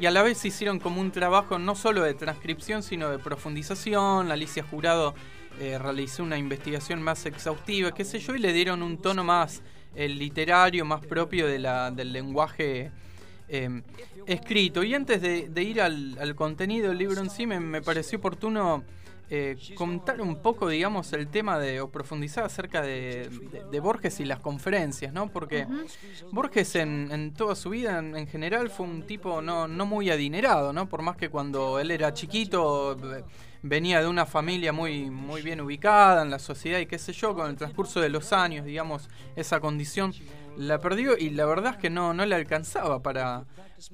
Y 0.00 0.06
a 0.06 0.10
la 0.10 0.22
vez 0.22 0.42
hicieron 0.46 0.78
como 0.78 0.98
un 1.02 1.10
trabajo 1.10 1.58
no 1.58 1.74
solo 1.74 2.02
de 2.02 2.14
transcripción, 2.14 2.82
sino 2.82 3.10
de 3.10 3.18
profundización. 3.18 4.32
Alicia 4.32 4.62
Jurado 4.62 5.14
eh, 5.60 5.78
realizó 5.78 6.22
una 6.22 6.38
investigación 6.38 7.02
más 7.02 7.26
exhaustiva, 7.26 7.92
qué 7.92 8.06
sé 8.06 8.18
yo, 8.18 8.34
y 8.34 8.38
le 8.38 8.54
dieron 8.54 8.82
un 8.82 8.96
tono 8.96 9.24
más 9.24 9.60
eh, 9.94 10.08
literario, 10.08 10.86
más 10.86 11.04
propio 11.04 11.46
de 11.46 11.58
la, 11.58 11.90
del 11.90 12.14
lenguaje 12.14 12.90
eh, 13.50 13.82
escrito. 14.24 14.82
Y 14.82 14.94
antes 14.94 15.20
de, 15.20 15.62
ir 15.62 15.82
al, 15.82 16.16
al 16.18 16.34
contenido 16.34 16.88
del 16.88 16.96
libro 16.96 17.20
en 17.20 17.28
sí, 17.28 17.46
me, 17.46 17.60
me 17.60 17.82
pareció 17.82 18.16
oportuno 18.20 18.82
eh, 19.30 19.56
contar 19.76 20.20
un 20.20 20.42
poco, 20.42 20.68
digamos, 20.68 21.12
el 21.12 21.28
tema 21.28 21.58
de, 21.58 21.80
o 21.80 21.88
profundizar 21.90 22.44
acerca 22.44 22.82
de, 22.82 23.28
de- 23.52 23.64
de 23.70 23.80
Borges 23.80 24.18
y 24.20 24.24
las 24.24 24.40
conferencias, 24.40 25.12
¿no? 25.12 25.28
Porque. 25.32 25.66
Borges 26.32 26.74
en, 26.76 27.08
en 27.12 27.32
toda 27.32 27.54
su 27.54 27.70
vida, 27.70 27.98
en, 27.98 28.16
en 28.16 28.26
general, 28.26 28.70
fue 28.70 28.86
un 28.86 29.02
tipo 29.06 29.40
no, 29.40 29.68
no 29.68 29.86
muy 29.86 30.10
adinerado, 30.10 30.72
¿no? 30.72 30.88
Por 30.88 31.02
más 31.02 31.16
que 31.16 31.28
cuando 31.30 31.78
él 31.78 31.90
era 31.90 32.12
chiquito 32.12 32.92
eh, 33.16 33.22
venía 33.62 34.00
de 34.00 34.08
una 34.08 34.26
familia 34.26 34.72
muy, 34.72 35.10
muy 35.10 35.42
bien 35.42 35.60
ubicada 35.60 36.22
en 36.22 36.30
la 36.30 36.38
sociedad 36.38 36.78
y 36.78 36.86
qué 36.86 36.98
sé 36.98 37.12
yo, 37.12 37.34
con 37.34 37.50
el 37.50 37.56
transcurso 37.56 38.00
de 38.00 38.08
los 38.08 38.32
años, 38.32 38.64
digamos, 38.64 39.08
esa 39.36 39.60
condición 39.60 40.12
la 40.56 40.78
perdió 40.78 41.16
y 41.16 41.30
la 41.30 41.46
verdad 41.46 41.72
es 41.74 41.78
que 41.78 41.90
no, 41.90 42.12
no 42.12 42.26
le 42.26 42.34
alcanzaba 42.34 43.02
para, 43.02 43.44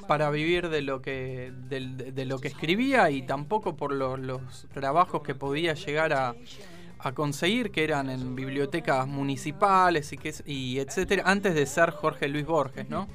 para 0.06 0.30
vivir 0.30 0.68
de 0.68 0.82
lo 0.82 1.02
que 1.02 1.52
de, 1.68 1.80
de 2.12 2.24
lo 2.24 2.38
que 2.38 2.48
escribía 2.48 3.10
y 3.10 3.22
tampoco 3.22 3.76
por 3.76 3.92
los 3.92 4.66
trabajos 4.72 5.22
que 5.22 5.34
podía 5.34 5.74
llegar 5.74 6.12
a, 6.12 6.34
a 6.98 7.12
conseguir 7.12 7.70
que 7.70 7.84
eran 7.84 8.08
en 8.08 8.34
bibliotecas 8.34 9.06
municipales 9.06 10.12
y 10.12 10.16
que 10.16 10.34
y 10.46 10.78
etcétera 10.78 11.24
antes 11.26 11.54
de 11.54 11.66
ser 11.66 11.90
Jorge 11.90 12.28
Luis 12.28 12.46
Borges, 12.46 12.88
¿no? 12.88 13.08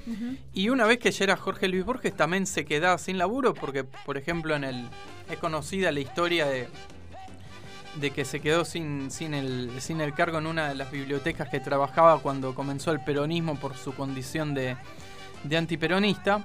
Y 0.54 0.70
una 0.70 0.86
vez 0.86 1.00
que 1.00 1.12
ya 1.12 1.24
era 1.26 1.38
Jorge 1.38 1.68
Luis 1.68 1.84
Borges 1.84 2.16
también 2.16 2.46
se 2.46 2.66
quedaba 2.66 2.98
sin 2.98 3.18
laburo 3.18 3.54
porque 3.54 3.84
por 3.84 4.18
ejemplo 4.18 4.56
en 4.56 4.64
el 4.64 4.90
es 5.30 5.38
conocida 5.40 5.92
la 5.92 6.00
historia 6.00 6.46
de 6.46 6.68
de 7.96 8.12
que 8.12 8.26
se 8.26 8.40
quedó 8.40 8.64
sin, 8.64 9.12
sin, 9.12 9.34
el, 9.34 9.70
sin 9.82 10.02
el 10.02 10.14
cargo 10.14 10.38
en 10.38 10.48
una 10.48 10.70
de 10.70 10.76
las 10.76 10.92
bibliotecas 10.92 11.50
que 11.50 11.60
trabajaba 11.60 12.20
cuando 12.20 12.56
comenzó 12.56 12.92
el 12.92 13.02
peronismo 13.02 13.56
por 13.56 13.76
su 13.76 13.94
condición 13.94 14.54
de, 14.54 14.78
de 15.44 15.58
antiperonista. 15.58 16.44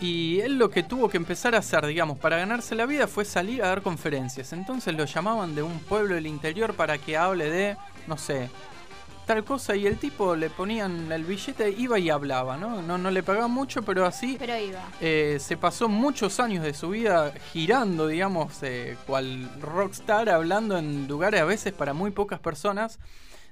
Y 0.00 0.40
él 0.40 0.58
lo 0.58 0.68
que 0.68 0.82
tuvo 0.82 1.08
que 1.08 1.16
empezar 1.16 1.54
a 1.54 1.58
hacer, 1.58 1.86
digamos, 1.86 2.18
para 2.18 2.36
ganarse 2.36 2.74
la 2.74 2.84
vida 2.84 3.06
fue 3.06 3.24
salir 3.24 3.62
a 3.62 3.68
dar 3.68 3.80
conferencias. 3.82 4.52
Entonces 4.52 4.94
lo 4.94 5.04
llamaban 5.06 5.54
de 5.54 5.62
un 5.62 5.78
pueblo 5.80 6.14
del 6.14 6.26
interior 6.26 6.74
para 6.74 6.98
que 6.98 7.16
hable 7.16 7.48
de, 7.50 7.76
no 8.06 8.18
sé, 8.18 8.50
tal 9.26 9.42
cosa. 9.42 9.74
Y 9.74 9.86
el 9.86 9.96
tipo 9.96 10.36
le 10.36 10.50
ponían 10.50 11.10
el 11.10 11.24
billete, 11.24 11.70
iba 11.70 11.98
y 11.98 12.10
hablaba, 12.10 12.58
¿no? 12.58 12.82
No, 12.82 12.98
no 12.98 13.10
le 13.10 13.22
pagaban 13.22 13.50
mucho, 13.50 13.82
pero 13.82 14.04
así 14.04 14.36
Pero 14.38 14.58
iba. 14.58 14.80
eh, 15.00 15.38
se 15.40 15.56
pasó 15.56 15.88
muchos 15.88 16.40
años 16.40 16.62
de 16.62 16.74
su 16.74 16.90
vida 16.90 17.32
girando, 17.54 18.06
digamos, 18.06 18.62
eh, 18.62 18.98
cual 19.06 19.48
rockstar, 19.62 20.28
hablando 20.28 20.76
en 20.76 21.08
lugares 21.08 21.40
a 21.40 21.44
veces 21.46 21.72
para 21.72 21.94
muy 21.94 22.10
pocas 22.10 22.38
personas 22.38 22.98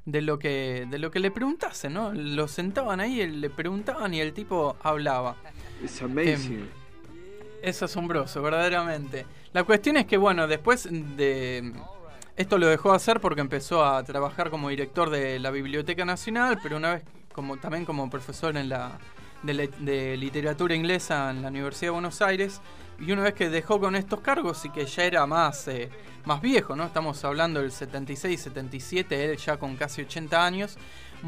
de 0.04 0.20
lo 0.20 0.38
que 0.38 0.86
de 0.90 0.98
lo 0.98 1.10
que 1.10 1.18
le 1.20 1.30
preguntasen, 1.30 1.94
¿no? 1.94 2.12
Lo 2.12 2.48
sentaban 2.48 3.00
ahí, 3.00 3.26
le 3.26 3.48
preguntaban 3.48 4.12
y 4.12 4.20
el 4.20 4.34
tipo 4.34 4.76
hablaba. 4.82 5.36
It's 5.84 6.02
amazing. 6.02 6.68
Es 7.62 7.82
asombroso, 7.82 8.42
verdaderamente. 8.42 9.26
La 9.52 9.64
cuestión 9.64 9.96
es 9.96 10.06
que, 10.06 10.16
bueno, 10.16 10.46
después 10.46 10.88
de... 10.90 11.72
Esto 12.36 12.58
lo 12.58 12.66
dejó 12.66 12.90
de 12.90 12.96
hacer 12.96 13.20
porque 13.20 13.40
empezó 13.40 13.84
a 13.84 14.02
trabajar 14.02 14.50
como 14.50 14.68
director 14.68 15.08
de 15.08 15.38
la 15.38 15.50
Biblioteca 15.50 16.04
Nacional, 16.04 16.58
pero 16.62 16.76
una 16.76 16.94
vez 16.94 17.04
como 17.32 17.56
también 17.58 17.84
como 17.84 18.10
profesor 18.10 18.56
en 18.56 18.68
la 18.68 18.98
de, 19.42 19.54
le- 19.54 19.68
de 19.68 20.16
literatura 20.16 20.74
inglesa 20.74 21.30
en 21.30 21.42
la 21.42 21.48
Universidad 21.48 21.88
de 21.88 21.90
Buenos 21.90 22.20
Aires. 22.22 22.60
Y 22.98 23.12
una 23.12 23.22
vez 23.22 23.34
que 23.34 23.50
dejó 23.50 23.78
con 23.80 23.94
estos 23.94 24.20
cargos 24.20 24.64
y 24.64 24.70
que 24.70 24.84
ya 24.86 25.04
era 25.04 25.26
más, 25.26 25.68
eh, 25.68 25.88
más 26.24 26.40
viejo, 26.40 26.74
¿no? 26.74 26.84
Estamos 26.84 27.24
hablando 27.24 27.60
del 27.60 27.70
76, 27.72 28.40
77, 28.40 29.30
él 29.30 29.36
ya 29.36 29.56
con 29.56 29.76
casi 29.76 30.02
80 30.02 30.44
años, 30.44 30.76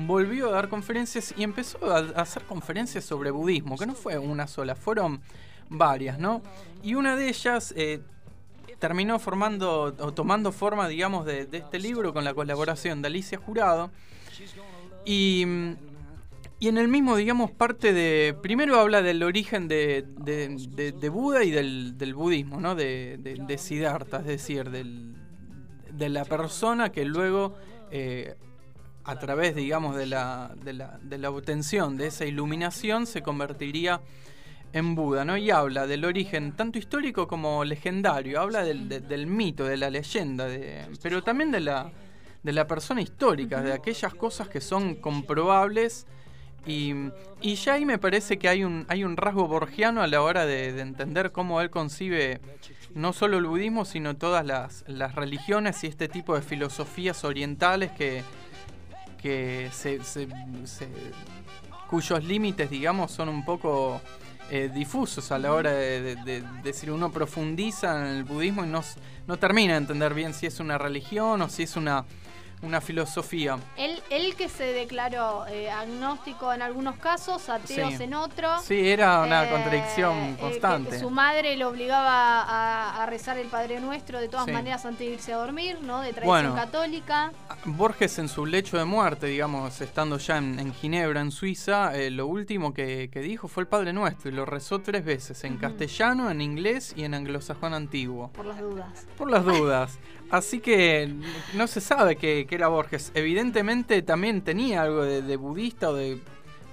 volvió 0.06 0.48
a 0.48 0.52
dar 0.52 0.68
conferencias 0.68 1.32
y 1.36 1.42
empezó 1.42 1.78
a, 1.90 1.98
hacer 2.20 2.42
conferencias 2.44 3.04
sobre 3.04 3.30
budismo, 3.30 3.76
que 3.78 3.86
no 3.86 3.94
fue 3.94 4.18
una 4.18 4.46
sola, 4.46 4.74
fueron 4.74 5.20
varias, 5.68 6.18
¿no? 6.18 6.42
Y 6.82 6.94
una 6.94 7.16
de 7.16 7.28
ellas 7.28 7.72
eh, 7.76 8.00
terminó 8.78 9.18
formando 9.18 9.94
o 9.98 10.12
tomando 10.12 10.52
forma, 10.52 10.86
digamos, 10.88 11.24
de, 11.24 11.48
este 11.50 11.78
libro 11.78 12.12
con 12.12 12.24
la 12.24 12.34
colaboración 12.34 13.00
de 13.02 13.08
Alicia 13.08 13.38
Jurado. 13.38 13.90
Y, 15.04 15.44
y 16.58 16.68
en 16.68 16.78
el 16.78 16.88
mismo, 16.88 17.16
digamos, 17.16 17.50
parte 17.50 17.92
de. 17.92 18.36
Primero 18.42 18.78
habla 18.78 19.02
del 19.02 19.22
origen 19.22 19.68
de, 19.68 20.04
de- 20.18 20.92
de- 20.92 21.08
Buda 21.08 21.44
y 21.44 21.50
del, 21.50 21.96
del 21.96 22.14
budismo, 22.14 22.60
¿no? 22.60 22.74
De 22.74 23.56
Siddhartha, 23.58 24.18
es 24.18 24.26
decir, 24.26 24.70
del, 24.70 25.16
de 25.92 26.08
la 26.08 26.24
persona 26.24 26.90
que 26.92 27.04
luego, 27.04 27.54
eh, 27.90 28.36
a 29.06 29.18
través, 29.18 29.54
digamos, 29.54 29.96
de 29.96 30.06
la, 30.06 30.50
de, 30.62 30.72
la, 30.72 30.98
de 31.02 31.18
la 31.18 31.30
obtención 31.30 31.96
de 31.96 32.08
esa 32.08 32.24
iluminación, 32.24 33.06
se 33.06 33.22
convertiría 33.22 34.00
en 34.72 34.94
Buda, 34.94 35.24
¿no? 35.24 35.36
Y 35.36 35.50
habla 35.50 35.86
del 35.86 36.04
origen 36.04 36.52
tanto 36.52 36.78
histórico 36.78 37.28
como 37.28 37.64
legendario, 37.64 38.40
habla 38.40 38.62
del, 38.64 38.88
de- 38.88 39.00
del 39.00 39.26
mito, 39.26 39.64
de 39.64 39.76
la 39.76 39.90
leyenda, 39.90 40.46
de, 40.46 40.84
pero 41.02 41.22
también 41.22 41.50
de 41.52 41.60
la, 41.60 41.90
de 42.42 42.52
la 42.52 42.66
persona 42.66 43.00
histórica, 43.00 43.62
de 43.62 43.72
aquellas 43.72 44.12
cosas 44.14 44.48
que 44.48 44.60
son 44.60 44.96
comprobables. 44.96 46.06
Y, 46.66 46.92
y 47.40 47.54
ya 47.54 47.74
ahí 47.74 47.86
me 47.86 47.96
parece 47.98 48.38
que 48.38 48.48
hay 48.48 48.64
un, 48.64 48.86
hay 48.88 49.04
un 49.04 49.16
rasgo 49.16 49.46
borgiano 49.46 50.02
a 50.02 50.08
la 50.08 50.20
hora 50.20 50.44
de, 50.46 50.72
de 50.72 50.82
entender 50.82 51.30
cómo 51.30 51.60
él 51.60 51.70
concibe 51.70 52.40
no 52.92 53.12
solo 53.12 53.38
el 53.38 53.46
budismo, 53.46 53.84
sino 53.84 54.16
todas 54.16 54.44
las, 54.44 54.82
las 54.88 55.14
religiones 55.14 55.84
y 55.84 55.86
este 55.86 56.08
tipo 56.08 56.34
de 56.34 56.42
filosofías 56.42 57.22
orientales 57.24 57.92
que, 57.92 58.24
que 59.26 59.70
se, 59.72 60.04
se- 60.04 60.28
se- 60.66 60.88
cuyos 61.90 62.22
límites, 62.22 62.70
digamos, 62.70 63.10
son 63.10 63.28
un 63.28 63.44
poco 63.44 64.00
eh, 64.50 64.70
difusos 64.72 65.32
a 65.32 65.38
la 65.40 65.52
hora 65.52 65.72
de, 65.72 66.00
de- 66.00 66.16
de 66.24 66.42
decir 66.62 66.92
uno 66.92 67.10
profundiza 67.10 67.98
en 68.08 68.16
el 68.18 68.22
budismo 68.24 68.64
y 68.64 68.68
no, 68.68 68.82
no 69.26 69.36
termina 69.36 69.72
de 69.72 69.78
entender 69.78 70.14
bien 70.14 70.32
si 70.32 70.46
es 70.46 70.60
una 70.60 70.78
religión 70.78 71.42
o 71.42 71.48
si 71.48 71.64
es 71.64 71.74
una, 71.76 72.04
una 72.62 72.80
filosofía. 72.80 73.58
Él, 73.76 74.00
él 74.10 74.34
que 74.34 74.48
se 74.48 74.64
declaró 74.64 75.46
eh, 75.46 75.70
agnóstico 75.70 76.52
en 76.52 76.62
algunos 76.62 76.96
casos, 76.96 77.48
ateos 77.48 77.94
Sí. 77.94 78.02
en 78.02 78.14
otros. 78.14 78.64
Sí, 78.64 78.88
era 78.88 79.20
una 79.20 79.44
Eh, 79.44 79.50
contradicción 79.50 80.16
eh, 80.16 80.34
que 80.36 80.40
constante. 80.42 80.98
su 80.98 81.10
madre 81.10 81.56
lo 81.56 81.68
obligaba 81.68 82.42
a, 82.42 83.02
a 83.02 83.06
rezar 83.06 83.38
el 83.38 83.48
Padre 83.48 83.80
Nuestro 83.80 84.20
de 84.20 84.28
todas 84.28 84.46
Sí. 84.46 84.52
maneras 84.52 84.84
antes 84.86 85.00
de 85.06 85.14
irse 85.14 85.32
a 85.32 85.36
dormir, 85.36 85.78
¿no? 85.82 86.00
De 86.00 86.12
tradición 86.12 86.26
Bueno. 86.28 86.54
católica. 86.54 87.32
Borges 87.66 88.18
en 88.18 88.28
su 88.28 88.46
lecho 88.46 88.78
de 88.78 88.84
muerte, 88.84 89.26
digamos, 89.26 89.80
estando 89.80 90.18
ya 90.18 90.38
en, 90.38 90.58
en 90.58 90.72
Ginebra, 90.72 91.20
en 91.20 91.30
Suiza, 91.30 91.96
eh, 91.96 92.10
lo 92.10 92.26
último 92.26 92.72
que, 92.72 93.10
que 93.12 93.20
dijo 93.20 93.48
fue 93.48 93.62
el 93.62 93.68
Padre 93.68 93.92
Nuestro 93.92 94.30
y 94.30 94.34
lo 94.34 94.44
rezó 94.46 94.80
tres 94.80 95.04
veces, 95.04 95.44
en 95.44 95.52
Ujú. 95.54 95.60
castellano, 95.62 96.30
en 96.30 96.40
inglés 96.40 96.94
y 96.96 97.04
en 97.04 97.14
anglosajón 97.14 97.74
antiguo. 97.74 98.28
Por 98.32 98.46
las 98.46 98.60
dudas. 98.60 99.06
Por 99.18 99.30
las 99.30 99.44
dudas. 99.44 99.98
Así 100.30 100.60
que 100.60 101.12
no 101.54 101.66
se 101.66 101.80
sabe 101.80 102.16
que, 102.16 102.46
era 102.50 102.68
Borges. 102.68 103.12
Evidentemente 103.14 104.02
también 104.02 104.42
tenía 104.42 104.82
algo 104.82 105.04
de, 105.04 105.36
budista 105.36 105.90
o 105.90 105.94
de... 105.94 106.20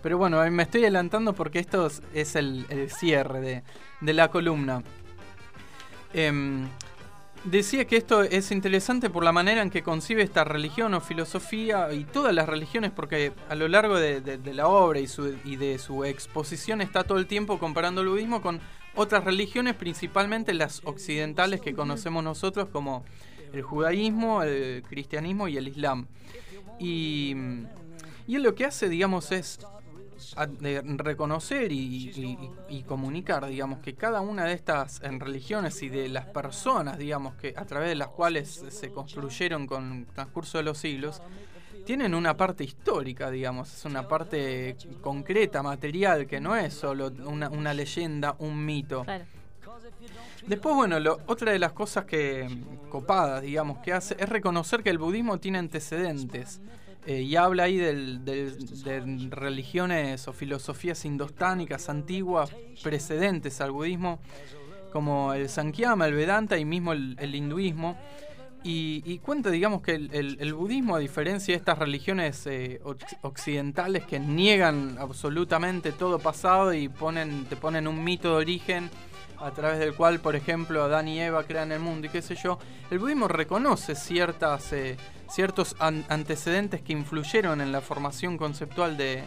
Pero 0.02 0.18
bueno, 0.18 0.42
ahí 0.42 0.52
me 0.52 0.64
estoy 0.64 0.82
adelantando 0.82 1.34
porque 1.34 1.60
esto 1.60 1.90
es- 2.14 2.36
el, 2.36 2.66
cierre 2.90 3.64
de, 4.02 4.14
la 4.14 4.30
columna. 4.30 4.84
Em, 6.14 6.68
decía 7.44 7.86
que 7.86 7.98
esto 7.98 8.24
es 8.24 8.52
interesante 8.52 9.10
por 9.10 9.24
la 9.24 9.32
manera 9.32 9.62
en 9.62 9.70
que 9.70 9.82
concibe 9.82 10.24
esta 10.24 10.44
religión 10.44 10.94
o 10.94 11.02
filosofía 11.02 11.94
y 11.94 12.06
todas 12.06 12.34
las 12.34 12.48
religiones 12.48 12.92
porque 12.92 13.32
a 13.50 13.56
lo 13.56 13.68
largo 13.68 13.98
de, 13.98 14.40
la 14.54 14.68
obra 14.68 15.00
y 15.00 15.56
de 15.56 15.78
su 15.80 16.06
exposición 16.06 16.82
está 16.82 17.04
todo 17.04 17.18
el 17.18 17.28
tiempo 17.28 17.60
comparando 17.60 18.02
el 18.02 18.10
budismo 18.10 18.42
con 18.42 18.60
otras 18.96 19.24
religiones, 19.24 19.76
principalmente 19.76 20.54
las 20.54 20.82
occidentales 20.86 21.62
que 21.62 21.74
conocemos 21.74 22.24
nosotros 22.24 22.70
como 22.72 23.04
el 23.54 23.62
judaísmo, 23.62 24.44
el 24.44 24.84
cristianismo 24.84 25.48
y 25.48 25.58
el 25.58 25.68
islam. 25.68 26.08
Y, 26.80 27.36
y 28.28 28.36
él 28.36 28.44
lo 28.44 28.56
que 28.56 28.66
hace, 28.66 28.90
digamos, 28.90 29.32
es 29.32 29.60
de 30.60 30.82
reconocer 30.98 31.72
y, 31.72 32.84
comunicar, 32.88 33.46
digamos, 33.48 33.80
que 33.80 33.94
cada 33.94 34.22
una 34.22 34.46
de 34.46 34.54
estas 34.54 35.00
religiones 35.02 35.82
y 35.84 35.90
de 35.90 36.10
las 36.10 36.26
personas, 36.26 36.98
digamos, 36.98 37.36
que 37.36 37.54
a 37.56 37.66
través 37.66 37.90
de 37.90 37.96
las 37.96 38.10
cuales 38.10 38.64
se 38.70 38.92
construyeron 38.92 39.68
con 39.68 39.92
el 39.94 40.06
transcurso 40.08 40.58
de 40.58 40.64
los 40.64 40.78
siglos, 40.78 41.22
tienen 41.86 42.14
una 42.14 42.38
parte 42.38 42.64
histórica, 42.64 43.30
digamos, 43.30 43.74
es 43.74 43.86
una 43.86 44.08
parte 44.08 44.78
concreta, 45.02 45.62
material, 45.62 46.26
que 46.26 46.40
no 46.40 46.56
es 46.56 46.74
solo 46.74 47.12
una, 47.26 47.74
leyenda, 47.74 48.36
un 48.40 48.66
mito. 48.66 49.06
Después, 50.48 50.76
bueno, 50.76 51.00
lo- 51.00 51.20
otra 51.28 51.52
de 51.52 51.60
las 51.60 51.72
cosas 51.74 52.06
que 52.06 52.48
mm, 52.50 52.90
copadas, 52.90 53.42
digamos, 53.42 53.80
que 53.80 53.94
hace 53.94 54.16
es 54.20 54.28
reconocer 54.30 54.84
que 54.84 54.90
el 54.90 54.98
budismo 54.98 55.40
tiene 55.40 55.58
antecedentes. 55.60 56.62
Eh, 57.06 57.22
y 57.22 57.36
habla 57.36 57.64
ahí 57.64 57.76
del- 57.78 58.24
de 58.24 59.28
religiones 59.30 60.26
o 60.28 60.34
filosofías 60.34 61.04
indostánicas 61.04 61.90
antiguas 61.90 62.50
precedentes 62.82 63.60
al 63.60 63.72
budismo, 63.72 64.20
como 64.94 65.34
el 65.34 65.50
Sankyama, 65.50 66.08
el 66.08 66.14
Vedanta 66.14 66.58
y 66.58 66.66
mismo 66.66 66.94
el, 66.94 67.36
hinduismo. 67.36 67.98
Y, 68.64 69.04
y 69.06 69.20
cuenta, 69.20 69.50
digamos, 69.50 69.82
que 69.82 69.96
el, 69.96 70.54
budismo, 70.54 70.96
a 70.96 71.00
diferencia 71.00 71.54
de 71.54 71.58
estas 71.58 71.78
religiones 71.78 72.48
eh, 72.48 72.80
oc- 72.86 73.18
occidentales 73.24 74.06
que 74.06 74.22
niegan 74.22 74.96
absolutamente 74.98 75.92
todo 75.92 76.20
pasado 76.20 76.74
y 76.74 76.88
ponen, 76.88 77.44
te 77.46 77.58
ponen 77.58 77.86
un 77.90 78.02
mito 78.02 78.30
de 78.30 78.36
origen 78.36 78.90
a 79.44 79.52
través 79.52 79.80
del 79.80 79.94
cual, 79.94 80.20
por 80.20 80.36
ejemplo, 80.36 80.84
Adán 80.84 81.08
y 81.08 81.20
Eva 81.20 81.44
crean 81.44 81.72
el 81.72 81.80
mundo 81.80 82.08
y 82.08 82.10
qué 82.10 82.22
sé 82.22 82.36
yo, 82.36 82.58
el 82.90 83.00
budismo 83.00 83.28
reconoce 83.28 83.94
ciertas, 83.96 84.72
eh, 84.74 84.98
ciertos 85.30 85.76
an- 85.80 86.06
antecedentes 86.10 86.82
que 86.82 86.94
influyeron 86.94 87.60
en 87.62 87.72
la 87.72 87.82
formación 87.82 88.38
conceptual 88.38 88.96
de, 88.96 89.24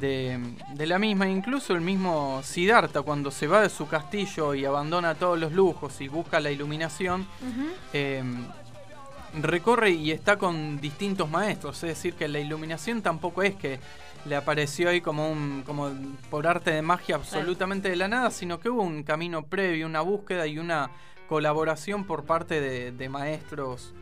de, 0.00 0.40
de 0.74 0.86
la 0.86 0.98
misma. 0.98 1.28
Incluso 1.28 1.74
el 1.74 1.80
mismo 1.82 2.40
Siddhartha, 2.42 3.02
cuando 3.02 3.30
se 3.30 3.46
va 3.46 3.60
de 3.60 3.68
su 3.68 3.86
castillo 3.88 4.54
y 4.54 4.64
abandona 4.64 5.14
todos 5.14 5.38
los 5.38 5.52
lujos 5.52 6.00
y 6.00 6.08
busca 6.08 6.40
la 6.40 6.50
iluminación, 6.50 7.26
eh, 7.92 8.22
recorre 9.42 9.90
y 9.90 10.12
está 10.12 10.38
con 10.38 10.80
distintos 10.80 11.28
maestros. 11.30 11.76
Es 11.82 11.90
decir, 11.90 12.14
que 12.14 12.26
la 12.28 12.38
iluminación 12.38 13.02
tampoco 13.02 13.42
es 13.42 13.54
que 13.54 13.80
le 14.28 14.36
apareció 14.36 14.88
ahí 14.88 15.00
como 15.00 15.30
un 15.30 15.62
como 15.64 15.90
por 16.30 16.46
arte 16.46 16.70
de 16.72 16.82
magia 16.82 17.16
absolutamente 17.16 17.88
de 17.88 17.96
la 17.96 18.08
nada, 18.08 18.30
sino 18.30 18.60
que 18.60 18.68
hubo 18.68 18.82
un 18.82 19.02
camino 19.02 19.46
previo, 19.46 19.86
una 19.86 20.00
búsqueda 20.00 20.46
y 20.46 20.58
una 20.58 20.90
colaboración 21.28 22.04
por 22.04 22.24
parte 22.24 22.60
de, 22.92 23.08
maestros 23.08 23.94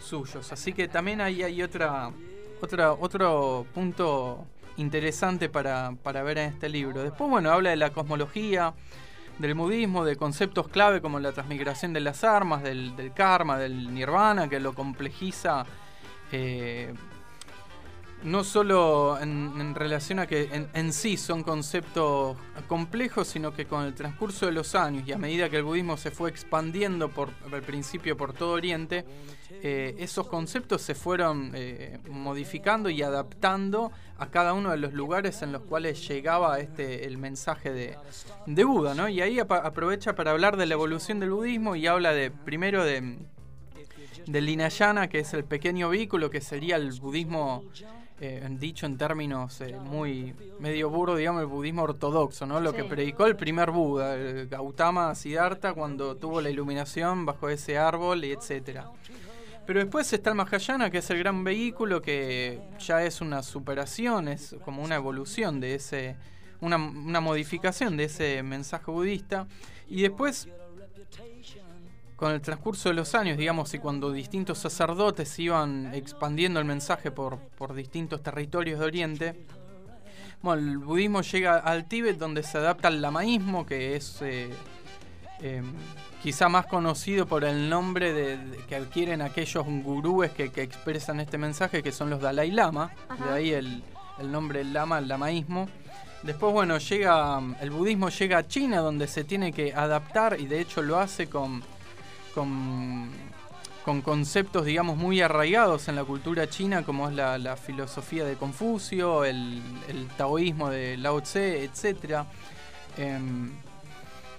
suyos. 0.00 0.52
Así 0.52 0.72
que 0.72 0.88
también 0.88 1.20
ahí 1.20 1.42
hay 1.42 1.62
otra, 1.62 2.10
otra 2.60 2.92
otro 2.92 3.66
punto 3.74 4.46
interesante 4.76 5.48
para, 5.48 5.92
para 6.02 6.22
ver 6.22 6.38
en 6.38 6.50
este 6.50 6.68
libro. 6.68 7.02
Después, 7.02 7.30
bueno, 7.30 7.50
habla 7.50 7.70
de 7.70 7.76
la 7.76 7.90
cosmología, 7.90 8.74
del 9.38 9.54
budismo, 9.54 10.04
de 10.04 10.16
conceptos 10.16 10.68
clave 10.68 11.00
como 11.00 11.18
la 11.20 11.32
transmigración 11.32 11.92
de 11.92 12.00
las 12.00 12.22
armas, 12.24 12.62
del, 12.62 12.94
del 12.96 13.12
karma, 13.12 13.58
del 13.58 13.92
nirvana, 13.92 14.48
que 14.48 14.60
lo 14.60 14.74
complejiza 14.74 15.64
eh, 16.32 16.92
no 18.24 18.42
solo 18.42 19.18
en, 19.20 19.74
relación 19.74 20.18
a 20.18 20.26
que 20.26 20.48
en, 20.50 20.68
en 20.72 20.92
sí 20.92 21.16
son 21.16 21.42
conceptos 21.42 22.36
complejos, 22.66 23.28
sino 23.28 23.52
que 23.52 23.66
con 23.66 23.84
el 23.84 23.94
transcurso 23.94 24.46
de 24.46 24.52
los 24.52 24.74
años 24.74 25.06
y 25.06 25.12
a 25.12 25.18
medida 25.18 25.50
que 25.50 25.58
el 25.58 25.62
budismo 25.62 25.96
se 25.96 26.10
fue 26.10 26.30
expandiendo 26.30 27.10
por 27.10 27.30
al 27.52 27.62
principio 27.62 28.16
por 28.16 28.32
todo 28.32 28.52
Oriente, 28.52 29.04
eh, 29.62 29.94
esos 29.98 30.26
conceptos 30.26 30.82
se 30.82 30.94
fueron 30.94 31.52
eh, 31.54 31.98
modificando 32.10 32.88
y 32.88 33.02
adaptando 33.02 33.92
a 34.18 34.26
cada 34.28 34.52
uno 34.52 34.70
de 34.70 34.78
los 34.78 34.92
lugares 34.92 35.42
en 35.42 35.52
los 35.52 35.62
cuales 35.62 36.06
llegaba 36.06 36.58
este 36.60 37.06
el 37.06 37.18
mensaje 37.18 37.72
de, 37.72 37.96
de 38.46 38.64
Buda, 38.64 38.94
¿no? 38.94 39.08
Y 39.08 39.20
ahí 39.20 39.38
aprovecha 39.38 40.14
para 40.14 40.30
hablar 40.30 40.56
de 40.56 40.66
la 40.66 40.74
evolución 40.74 41.20
del 41.20 41.30
budismo 41.30 41.76
y 41.76 41.86
habla 41.86 42.12
de 42.12 42.30
primero 42.30 42.84
de 42.84 43.18
del 44.26 44.48
Hinayana, 44.48 45.08
que 45.08 45.18
es 45.18 45.34
el 45.34 45.44
pequeño 45.44 45.90
vehículo 45.90 46.30
que 46.30 46.40
sería 46.40 46.76
el 46.76 46.92
budismo 46.92 47.64
eh, 48.20 48.46
dicho 48.58 48.86
en 48.86 48.96
términos 48.96 49.60
eh, 49.60 49.76
muy 49.80 50.34
medio 50.60 50.88
burro, 50.90 51.16
digamos, 51.16 51.40
el 51.42 51.46
budismo 51.48 51.82
ortodoxo, 51.82 52.46
¿no? 52.46 52.60
Lo 52.60 52.70
Sí. 52.70 52.76
que 52.76 52.84
predicó 52.84 53.26
el 53.26 53.36
primer 53.36 53.70
Buda, 53.70 54.14
el 54.14 54.46
Gautama 54.48 55.14
Siddhartha, 55.14 55.74
cuando 55.74 56.16
tuvo 56.16 56.40
la 56.40 56.50
iluminación 56.50 57.26
bajo 57.26 57.48
ese 57.48 57.76
árbol 57.78 58.24
y 58.24 58.32
etcétera. 58.32 58.90
Pero 59.66 59.80
después 59.80 60.12
está 60.12 60.30
el 60.30 60.36
Mahayana, 60.36 60.90
que 60.90 60.98
es 60.98 61.10
el 61.10 61.18
gran 61.18 61.42
vehículo 61.42 62.02
que 62.02 62.60
ya 62.78 63.02
es 63.02 63.20
una 63.20 63.42
superación, 63.42 64.28
es 64.28 64.54
como 64.64 64.82
una 64.82 64.96
evolución 64.96 65.58
de 65.58 65.74
ese, 65.74 66.16
una, 66.60 66.76
una 66.76 67.20
modificación 67.20 67.96
de 67.96 68.04
ese 68.04 68.42
mensaje 68.42 68.90
budista. 68.90 69.46
Y 69.88 70.02
después, 70.02 70.48
con 72.24 72.32
el 72.32 72.40
transcurso 72.40 72.88
de 72.88 72.94
los 72.94 73.14
años, 73.14 73.36
digamos, 73.36 73.74
y 73.74 73.78
cuando 73.78 74.10
distintos 74.10 74.56
sacerdotes 74.56 75.38
iban 75.38 75.92
expandiendo 75.92 76.58
el 76.58 76.64
mensaje 76.64 77.10
por, 77.10 77.36
por 77.58 77.74
distintos 77.74 78.22
territorios 78.22 78.80
de 78.80 78.86
Oriente, 78.86 79.44
bueno, 80.40 80.62
el 80.62 80.78
budismo 80.78 81.20
llega 81.20 81.58
al 81.58 81.84
Tíbet 81.86 82.16
donde 82.16 82.42
se 82.42 82.56
adapta 82.56 82.88
al 82.88 83.02
lamaísmo, 83.02 83.66
que 83.66 83.94
es 83.96 84.22
eh, 84.22 84.48
eh, 85.42 85.62
quizá 86.22 86.48
más 86.48 86.64
conocido 86.64 87.26
por 87.26 87.44
el 87.44 87.68
nombre 87.68 88.14
de, 88.14 88.38
de- 88.38 88.56
que 88.68 88.76
adquieren 88.76 89.20
aquellos 89.20 89.62
gurúes 89.66 90.30
que, 90.32 90.50
que 90.50 90.62
expresan 90.62 91.20
este 91.20 91.36
mensaje, 91.36 91.82
que 91.82 91.92
son 91.92 92.08
los 92.08 92.22
Dalai 92.22 92.50
Lama, 92.52 92.90
Ajá. 93.10 93.22
de 93.26 93.32
ahí 93.34 93.50
el, 93.50 93.84
el 94.18 94.32
nombre 94.32 94.60
del 94.60 94.72
lama, 94.72 94.98
el 94.98 95.08
lamaísmo. 95.08 95.68
Después, 96.22 96.54
bueno, 96.54 96.78
llega 96.78 97.38
el 97.60 97.70
budismo 97.70 98.08
llega 98.08 98.38
a 98.38 98.48
China, 98.48 98.78
donde 98.78 99.08
se 99.08 99.24
tiene 99.24 99.52
que 99.52 99.74
adaptar, 99.74 100.40
y 100.40 100.46
de 100.46 100.58
hecho 100.62 100.80
lo 100.80 100.98
hace 100.98 101.26
con, 101.28 101.62
con, 102.34 103.08
con 103.84 104.00
conceptos, 104.02 104.64
digamos, 104.64 104.96
muy 104.96 105.20
arraigados 105.20 105.88
en 105.88 105.96
la 105.96 106.04
cultura 106.04 106.48
china, 106.48 106.82
como 106.82 107.08
es 107.08 107.14
la, 107.14 107.38
la 107.38 107.56
filosofía 107.56 108.24
de 108.24 108.34
Confucio, 108.36 109.24
el, 109.24 109.62
el 109.88 110.08
taoísmo 110.16 110.70
de 110.70 110.96
Lao 110.96 111.20
Tse, 111.20 111.64
etc. 111.64 112.24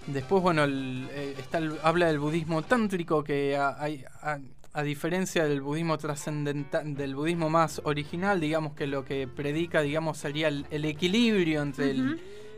después, 0.07 0.41
bueno, 0.43 0.63
el- 0.63 1.07
eh, 1.11 1.35
está 1.39 1.57
el- 1.59 1.77
habla 1.83 2.07
del 2.07 2.19
budismo 2.19 2.61
tántrico, 2.63 3.23
que 3.23 3.55
a, 3.57 3.75
hay- 3.81 4.03
a- 4.21 4.39
a 4.73 4.83
diferencia 4.83 5.45
del 5.45 5.61
budismo 5.61 5.97
trascendental, 5.97 6.95
del 6.95 7.15
budismo 7.15 7.49
más 7.49 7.79
original, 7.85 8.41
digamos 8.41 8.73
que 8.73 8.87
lo 8.87 9.05
que 9.05 9.25
predica, 9.27 9.81
digamos, 9.81 10.17
sería 10.17 10.49
el, 10.49 10.65
equilibrio 10.85 11.61
entre, 11.61 11.91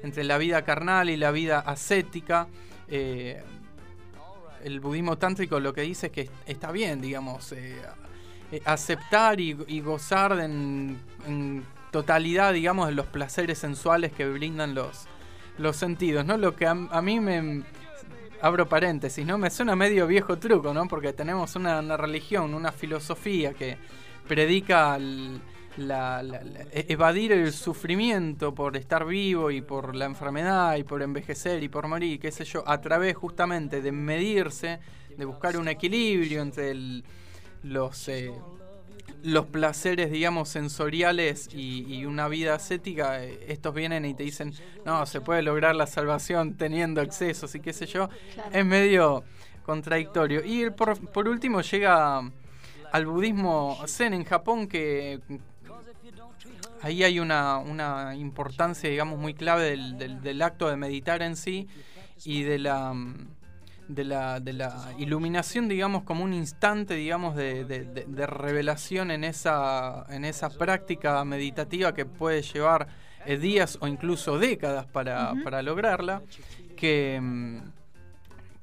entre 0.03 0.23
la 0.23 0.37
vida 0.39 0.63
carnal 0.63 1.09
y 1.11 1.17
la 1.17 1.29
vida 1.31 1.59
ascética. 1.59 2.47
Eh, 2.87 3.43
el 4.63 4.79
budismo 4.79 5.17
tántrico 5.17 5.59
lo 5.59 5.73
que 5.73 5.81
dice 5.81 6.07
es 6.07 6.11
que 6.11 6.29
está 6.45 6.71
bien, 6.71 7.01
digamos, 7.01 7.51
eh, 7.51 7.75
eh, 8.51 8.61
aceptar 8.65 9.39
y, 9.39 9.53
gozar 9.81 10.39
en, 10.39 10.97
en 11.25 11.63
totalidad, 11.91 12.53
digamos, 12.53 12.87
de 12.87 12.93
los 12.93 13.05
placeres 13.07 13.57
sensuales 13.59 14.11
que 14.11 14.27
brindan 14.27 14.75
los, 14.75 15.05
los 15.57 15.75
sentidos, 15.75 16.25
¿no? 16.25 16.37
Lo 16.37 16.55
que 16.55 16.65
a, 16.67 16.73
mí 17.01 17.19
me... 17.19 17.63
Abro 18.39 18.69
paréntesis, 18.69 19.25
¿no? 19.25 19.39
Me 19.39 19.49
suena 19.49 19.75
medio 19.75 20.05
viejo 20.05 20.37
truco, 20.37 20.71
¿no? 20.71 20.87
Porque 20.87 21.11
tenemos 21.11 21.55
una, 21.55 21.79
una 21.79 21.97
religión, 21.97 22.53
una 22.53 22.71
filosofía 22.71 23.53
que 23.53 23.77
predica 24.27 24.95
el- 24.95 25.41
la- 25.77 26.21
la- 26.23 26.43
la- 26.43 26.61
e- 26.71 26.85
evadir 26.89 27.31
el 27.31 27.51
sufrimiento 27.53 28.53
por 28.53 28.75
estar 28.77 29.05
vivo 29.05 29.51
y 29.51 29.61
por 29.61 29.95
la 29.95 30.05
enfermedad 30.05 30.75
y 30.77 30.83
por 30.83 31.01
envejecer 31.01 31.61
y 31.63 31.69
por 31.69 31.87
morir, 31.87 32.19
qué 32.19 32.31
sé 32.31 32.43
yo, 32.45 32.63
a 32.67 32.81
través 32.81 33.15
justamente 33.15 33.81
de 33.81 33.91
medirse, 33.91 34.79
de 35.17 35.25
buscar 35.25 35.57
un 35.57 35.67
equilibrio 35.67 36.41
entre 36.41 36.71
el- 36.71 37.03
los, 37.63 38.07
eh, 38.07 38.31
los 39.23 39.47
placeres, 39.47 40.11
digamos, 40.11 40.47
sensoriales 40.49 41.49
y, 41.53 41.85
y 41.93 42.05
una 42.05 42.27
vida 42.27 42.53
ascética, 42.55 43.23
eh, 43.23 43.45
estos 43.47 43.73
vienen 43.73 44.05
y 44.05 44.13
te 44.13 44.23
dicen, 44.23 44.53
no, 44.85 45.05
se 45.05 45.21
puede 45.21 45.41
lograr 45.41 45.75
la 45.75 45.87
salvación 45.87 46.55
teniendo 46.55 47.01
excesos 47.01 47.53
y 47.55 47.59
qué 47.59 47.73
sé 47.73 47.85
yo, 47.87 48.09
Claro. 48.35 48.49
es 48.53 48.65
medio 48.65 49.23
contradictorio. 49.65 50.43
Y 50.45 50.69
por, 50.69 50.97
por 51.11 51.27
último 51.27 51.61
llega 51.61 52.21
al 52.91 53.05
budismo 53.05 53.77
zen 53.87 54.13
en 54.13 54.23
Japón, 54.23 54.67
que 54.67 55.19
ahí 56.81 57.03
hay 57.03 57.19
una, 57.19 57.57
una 57.57 58.15
importancia, 58.15 58.89
digamos, 58.89 59.19
muy 59.19 59.33
clave 59.33 59.63
del, 59.71 59.97
del- 59.97 60.21
del 60.21 60.41
acto 60.41 60.67
de 60.69 60.75
meditar 60.77 61.21
en 61.21 61.35
sí 61.35 61.67
y 62.25 62.43
de 62.43 62.59
la, 62.59 62.93
de 63.87 64.03
la, 64.03 64.39
de 64.39 64.53
la 64.53 64.93
iluminación, 64.97 65.67
digamos, 65.67 66.03
como 66.03 66.23
un 66.23 66.33
instante, 66.33 66.95
digamos, 66.95 67.35
de, 67.35 67.63
de- 67.65 67.85
de- 67.85 68.05
de 68.05 68.27
revelación 68.27 69.11
en 69.11 69.23
esa, 69.23 70.05
en 70.09 70.25
esa 70.25 70.49
práctica 70.49 71.23
meditativa 71.25 71.93
que 71.93 72.05
puede 72.05 72.41
llevar 72.41 72.87
eh, 73.25 73.37
días 73.37 73.77
o 73.81 73.87
incluso 73.87 74.37
décadas 74.39 74.85
para, 74.85 75.33
para 75.43 75.61
lograrla, 75.61 76.21
que... 76.75 77.61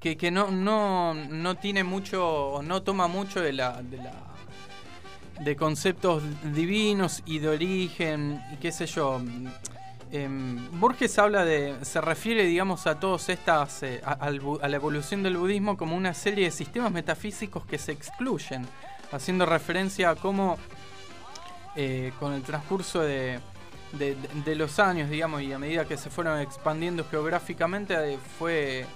que, 0.01 0.17
que 0.17 0.31
no, 0.31 0.51
no, 0.51 1.15
no 1.15 1.55
tiene 1.57 1.83
mucho 1.83 2.61
no 2.63 2.83
toma 2.83 3.09
mucho 3.09 3.41
de 3.41 3.53
la, 3.55 3.83
de 3.83 3.97
la 3.97 4.13
de 5.41 5.57
conceptos 5.57 6.23
divinos 6.55 7.23
y 7.27 7.39
de 7.41 7.49
origen 7.49 8.41
y 8.53 8.57
qué 8.57 8.73
sé 8.73 8.87
yo 8.87 9.21
Em, 10.13 10.71
Borges 10.79 11.19
habla 11.19 11.45
de 11.45 11.75
se 11.83 12.01
refiere 12.01 12.45
digamos 12.45 12.87
a 12.87 13.01
todas 13.01 13.29
estas 13.31 13.83
eh, 13.83 14.01
a, 14.05 14.31
la 14.31 14.77
evolución 14.77 15.25
del 15.25 15.37
budismo 15.37 15.77
como 15.77 15.97
una 15.97 16.15
serie 16.15 16.45
de 16.45 16.51
sistemas 16.53 16.93
metafísicos 16.93 17.67
que 17.67 17.79
se 17.79 17.91
excluyen 17.93 18.65
haciendo 19.11 19.45
referencia 19.45 20.11
a 20.11 20.15
cómo 20.15 20.57
eh, 21.75 22.13
con 22.21 22.33
el 22.33 22.43
transcurso 22.43 23.01
de, 23.01 23.41
de- 23.93 24.17
de- 24.45 24.55
los 24.55 24.79
años, 24.79 25.11
digamos, 25.11 25.43
y 25.43 25.53
a 25.53 25.59
medida 25.59 25.85
que 25.85 25.97
se 25.97 26.11
fueron 26.11 26.39
expandiendo 26.41 27.05
geográficamente, 27.11 27.95
eh, 28.15 28.19
fue 28.39 28.87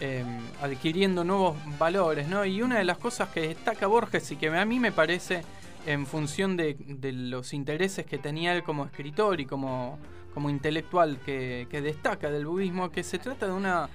eh, 0.00 0.24
adquiriendo 0.62 1.24
nuevos 1.24 1.56
valores, 1.78 2.28
¿no? 2.28 2.44
Y 2.46 2.62
una 2.62 2.78
de 2.78 2.84
las 2.84 2.96
cosas 2.98 3.28
que 3.30 3.48
destaca 3.48 3.86
Borges 3.86 4.30
y 4.30 4.36
que 4.36 4.48
a 4.48 4.64
mí 4.64 4.80
me 4.80 4.92
parece 4.92 5.42
en 5.86 6.04
función 6.06 6.56
de, 6.56 6.74
de 6.78 7.12
los 7.12 7.52
intereses 7.54 8.04
que 8.04 8.18
tenía 8.18 8.52
él 8.54 8.62
como 8.62 8.84
escritor 8.84 9.40
y 9.40 9.46
como, 9.46 9.98
como 10.34 10.50
intelectual 10.50 11.18
que, 11.24 11.66
que 11.70 11.80
destaca 11.80 12.30
del 12.30 12.46
budismo, 12.46 12.90
que 12.90 13.02
se 13.04 13.18
trata 13.18 13.46
de 13.46 13.52
una, 13.52 13.88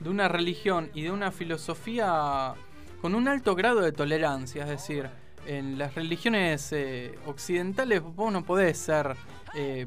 de 0.00 0.08
una 0.10 0.28
religión 0.28 0.90
y 0.92 1.02
de 1.02 1.10
una 1.12 1.30
filosofía 1.30 2.54
con 3.00 3.14
un 3.14 3.28
alto 3.28 3.54
grado 3.54 3.80
de 3.80 3.92
tolerancia, 3.92 4.64
es 4.64 4.68
decir, 4.70 5.08
en 5.46 5.78
las 5.78 5.94
religiones 5.94 6.72
eh, 6.72 7.14
occidentales 7.26 8.02
vos 8.02 8.32
no 8.32 8.42
podés 8.42 8.76
ser 8.78 9.14
eh, 9.54 9.86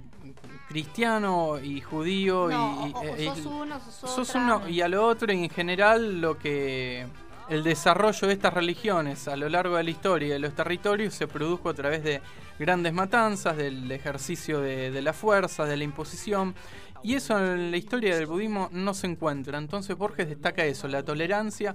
cristiano 0.70 1.60
y 1.62 1.82
judío 1.82 2.48
No, 2.50 2.88
y, 2.88 2.92
o- 2.94 3.00
o 3.00 3.04
eh, 3.04 3.26
sos 3.26 3.38
y- 3.40 3.48
uno, 3.48 3.80
sos, 3.92 4.36
uno 4.36 4.70
y 4.70 4.80
a 4.82 4.88
lo 4.88 5.06
otro 5.06 5.34
y 5.34 5.44
en 5.44 5.50
general 5.50 6.22
lo 6.22 6.38
que 6.38 7.06
el 7.50 7.64
desarrollo 7.64 8.28
de 8.28 8.34
estas 8.34 8.54
religiones 8.54 9.28
a 9.28 9.36
lo 9.36 9.50
largo 9.50 9.78
de 9.78 9.84
la 9.84 9.90
historia 9.90 10.34
de 10.34 10.40
los 10.40 10.54
territorios 10.54 11.14
se 11.14 11.28
produjo 11.28 11.70
a 11.70 11.74
través 11.74 12.04
de 12.04 12.22
grandes 12.60 12.94
matanzas, 12.94 13.58
del 13.58 13.92
ejercicio 13.92 14.62
de, 14.62 14.92
de 14.92 15.02
la 15.02 15.14
fuerza, 15.14 15.66
de 15.66 15.78
la 15.78 15.84
imposición. 15.84 16.54
Y 17.02 17.16
eso 17.16 17.40
en 17.40 17.72
la 17.72 17.78
historia 17.78 18.16
del 18.16 18.28
budismo 18.28 18.70
no 18.72 18.94
se 18.94 19.08
encuentra. 19.08 19.58
Entonces 19.58 19.98
Borges 19.98 20.30
destaca 20.30 20.66
eso, 20.66 20.88
la 20.88 21.04
tolerancia 21.04 21.74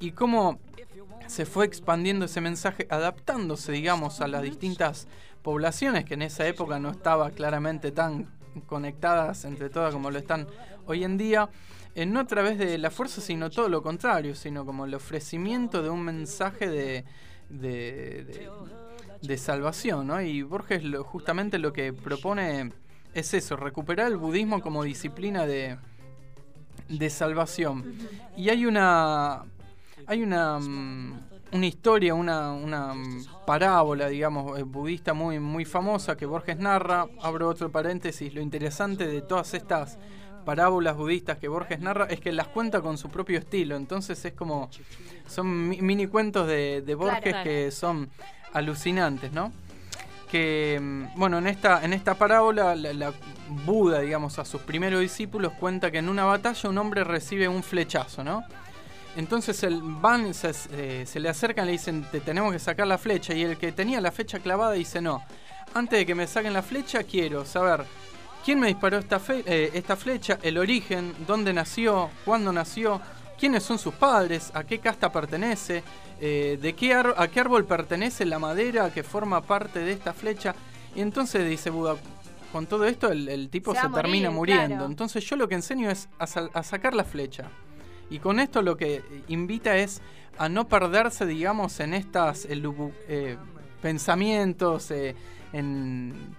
y 0.00 0.12
cómo 0.12 0.58
se 1.26 1.46
fue 1.46 1.64
expandiendo 1.64 2.26
ese 2.26 2.40
mensaje, 2.40 2.86
adaptándose, 2.90 3.72
digamos, 3.72 4.20
a 4.20 4.28
las 4.28 4.42
distintas 4.42 5.08
poblaciones 5.42 6.04
que 6.04 6.14
en 6.14 6.22
esa 6.22 6.46
época 6.46 6.78
no 6.78 6.90
estaba 6.90 7.30
claramente 7.30 7.92
tan 7.92 8.28
conectadas 8.66 9.44
entre 9.44 9.70
todas 9.70 9.92
como 9.92 10.10
lo 10.10 10.18
están 10.18 10.46
hoy 10.86 11.04
en 11.04 11.16
día, 11.16 11.48
eh, 11.94 12.06
no 12.06 12.20
a 12.20 12.26
través 12.26 12.58
de 12.58 12.76
la 12.78 12.90
fuerza, 12.90 13.20
sino 13.20 13.50
todo 13.50 13.68
lo 13.68 13.82
contrario, 13.82 14.34
sino 14.34 14.64
como 14.66 14.84
el 14.84 14.94
ofrecimiento 14.94 15.82
de 15.82 15.90
un 15.90 16.02
mensaje 16.02 16.68
de, 16.68 17.04
de, 17.48 18.24
de- 18.24 18.48
de 19.22 19.38
salvación, 19.38 20.06
¿no? 20.08 20.20
Y 20.20 20.42
Borges 20.42 20.82
lo- 20.84 21.02
justamente 21.04 21.58
lo 21.58 21.72
que 21.72 21.92
propone 21.94 22.72
es 23.14 23.32
eso, 23.32 23.56
recuperar 23.56 24.08
el 24.08 24.16
budismo 24.18 24.60
como 24.60 24.82
disciplina 24.84 25.46
de, 25.46 25.78
de 26.88 27.10
salvación. 27.10 27.94
Y 28.36 28.48
hay 28.50 28.66
una 28.66 29.44
hay 30.06 30.22
una 30.22 30.58
mm, 30.58 31.20
una 31.52 31.66
historia, 31.66 32.14
una, 32.14 32.52
una 32.52 32.92
parábola, 33.46 34.08
digamos, 34.08 34.58
eh, 34.58 34.64
budista 34.64 35.14
muy, 35.14 35.38
muy 35.38 35.64
famosa 35.64 36.16
que 36.16 36.26
Borges 36.26 36.58
narra. 36.58 37.06
Abro 37.22 37.48
otro 37.48 37.70
paréntesis. 37.70 38.34
Lo 38.34 38.40
interesante 38.42 39.06
de 39.06 39.22
todas 39.22 39.54
estas 39.54 39.96
parábolas 40.44 40.96
budistas 40.96 41.38
que 41.38 41.48
Borges 41.48 41.80
narra 41.80 42.06
es 42.06 42.20
que 42.20 42.30
las 42.32 42.48
cuenta 42.48 42.80
con 42.80 42.98
su 42.98 43.08
propio 43.08 43.38
estilo. 43.38 43.76
Entonces 43.76 44.22
es 44.24 44.32
como. 44.34 44.70
Son 45.28 45.68
mi- 45.68 45.80
mini 45.80 46.06
cuentos 46.06 46.46
de, 46.46 46.82
de 46.82 46.94
Borges 46.94 47.22
Claro. 47.32 47.44
que 47.44 47.70
son 47.70 48.10
alucinantes, 48.52 49.32
¿no? 49.32 49.52
que 50.30 50.78
mm, 50.80 51.04
bueno 51.18 51.38
en 51.38 51.46
esta 51.46 51.84
en 51.84 51.92
esta 51.92 52.14
parábola 52.14 52.74
la, 52.74 52.92
la 52.92 53.12
Buda 53.66 54.00
digamos 54.00 54.38
a 54.38 54.44
sus 54.44 54.60
primeros 54.62 55.00
discípulos 55.00 55.52
cuenta 55.60 55.90
que 55.90 55.98
en 55.98 56.08
una 56.08 56.24
batalla 56.24 56.68
un 56.70 56.78
hombre 56.78 57.04
recibe 57.04 57.46
un 57.46 57.62
flechazo 57.62 58.24
no 58.24 58.42
entonces 59.16 59.62
el 59.62 59.80
van 59.82 60.32
se, 60.34 60.50
eh, 60.72 61.04
se 61.06 61.20
le 61.20 61.28
acercan 61.28 61.64
y 61.64 61.66
le 61.66 61.72
dicen 61.72 62.04
te 62.10 62.20
tenemos 62.20 62.52
que 62.52 62.58
sacar 62.58 62.86
la 62.86 62.98
flecha 62.98 63.34
y 63.34 63.42
el 63.42 63.58
que 63.58 63.70
tenía 63.70 64.00
la 64.00 64.10
flecha 64.10 64.38
clavada 64.40 64.72
dice 64.72 65.00
no 65.00 65.22
antes 65.74 65.98
de 66.00 66.06
que 66.06 66.14
me 66.14 66.26
saquen 66.26 66.52
la 66.52 66.62
flecha, 66.62 67.02
quiero 67.04 67.44
saber 67.44 67.84
quién 68.44 68.60
me 68.60 68.68
disparó 68.68 68.98
esta, 68.98 69.20
eh, 69.28 69.70
esta 69.72 69.96
flecha, 69.96 70.38
el 70.42 70.58
origen, 70.58 71.14
dónde 71.26 71.52
nació, 71.52 72.10
cuándo 72.24 72.52
nació, 72.52 73.00
quiénes 73.38 73.62
son 73.62 73.78
sus 73.78 73.94
padres, 73.94 74.50
a 74.54 74.64
qué 74.64 74.78
casta 74.78 75.10
pertenece, 75.10 75.82
eh, 76.20 76.58
de 76.60 76.74
qué 76.74 76.94
a 76.94 77.28
qué 77.28 77.40
árbol 77.40 77.64
pertenece 77.64 78.24
la 78.24 78.38
madera 78.38 78.92
que 78.92 79.02
forma 79.02 79.40
parte 79.40 79.80
de 79.80 79.92
esta 79.92 80.12
flecha. 80.12 80.54
Y 80.94 81.00
entonces 81.00 81.48
dice 81.48 81.70
Buda, 81.70 81.96
con 82.52 82.66
todo 82.66 82.84
esto 82.84 83.10
el, 83.10 83.48
tipo 83.48 83.74
se, 83.74 83.88
termina 83.88 84.30
muriendo. 84.30 84.84
Entonces 84.84 85.24
yo 85.24 85.36
lo 85.36 85.48
que 85.48 85.56
enseño 85.56 85.90
es 85.90 86.08
a, 86.18 86.62
sacar 86.62 86.94
la 86.94 87.04
flecha. 87.04 87.48
Y 88.10 88.18
con 88.18 88.38
esto 88.38 88.62
lo 88.62 88.76
que 88.76 89.02
invita 89.28 89.76
es 89.76 90.02
a 90.38 90.48
no 90.48 90.68
perderse, 90.68 91.26
digamos, 91.26 91.80
en 91.80 91.94
estas 91.94 92.46
eh, 92.48 93.36
pensamientos, 93.80 94.90
eh, 94.90 95.16
en 95.52 96.36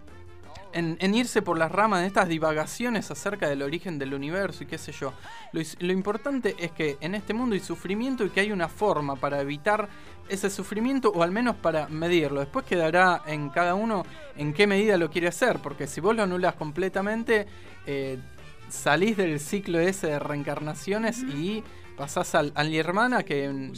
en, 0.76 1.16
irse 1.16 1.42
por 1.42 1.58
las 1.58 1.72
ramas 1.72 2.02
de 2.02 2.08
estas 2.08 2.28
divagaciones 2.28 3.10
acerca 3.10 3.48
del 3.48 3.62
origen 3.62 3.98
del 3.98 4.14
universo 4.14 4.64
y 4.64 4.68
qué 4.68 4.78
sé 4.78 4.92
yo. 4.92 5.14
Lo, 5.54 5.94
importante 5.94 6.56
es 6.60 6.72
que 6.72 6.98
en 7.00 7.16
este 7.16 7.34
mundo 7.34 7.56
hay 7.56 7.62
sufrimiento 7.62 8.26
y 8.26 8.30
que 8.30 8.42
hay 8.42 8.52
una 8.52 8.68
forma 8.68 9.16
para 9.16 9.40
evitar 9.40 9.88
ese 10.28 10.50
sufrimiento 10.50 11.12
o 11.16 11.24
al 11.24 11.32
menos 11.32 11.56
para 11.56 11.88
medirlo. 11.88 12.42
Después 12.42 12.66
quedará 12.66 13.22
en 13.26 13.50
cada 13.50 13.74
uno 13.74 14.06
en 14.36 14.54
qué 14.54 14.68
medida 14.68 14.98
lo 14.98 15.10
quiere 15.10 15.30
hacer, 15.30 15.60
porque 15.60 15.88
si 15.88 16.02
vos 16.02 16.14
lo 16.16 16.24
anulas 16.24 16.56
completamente, 16.56 17.48
eh, 17.86 18.20
salís 18.68 19.16
del 19.16 19.40
ciclo 19.40 19.80
ese 19.80 20.08
de 20.08 20.20
reencarnaciones 20.20 21.24
y 21.24 21.64
pasás 21.96 22.36
al, 22.36 22.52
al 22.56 22.74
hermana 22.74 23.24
que 23.24 23.72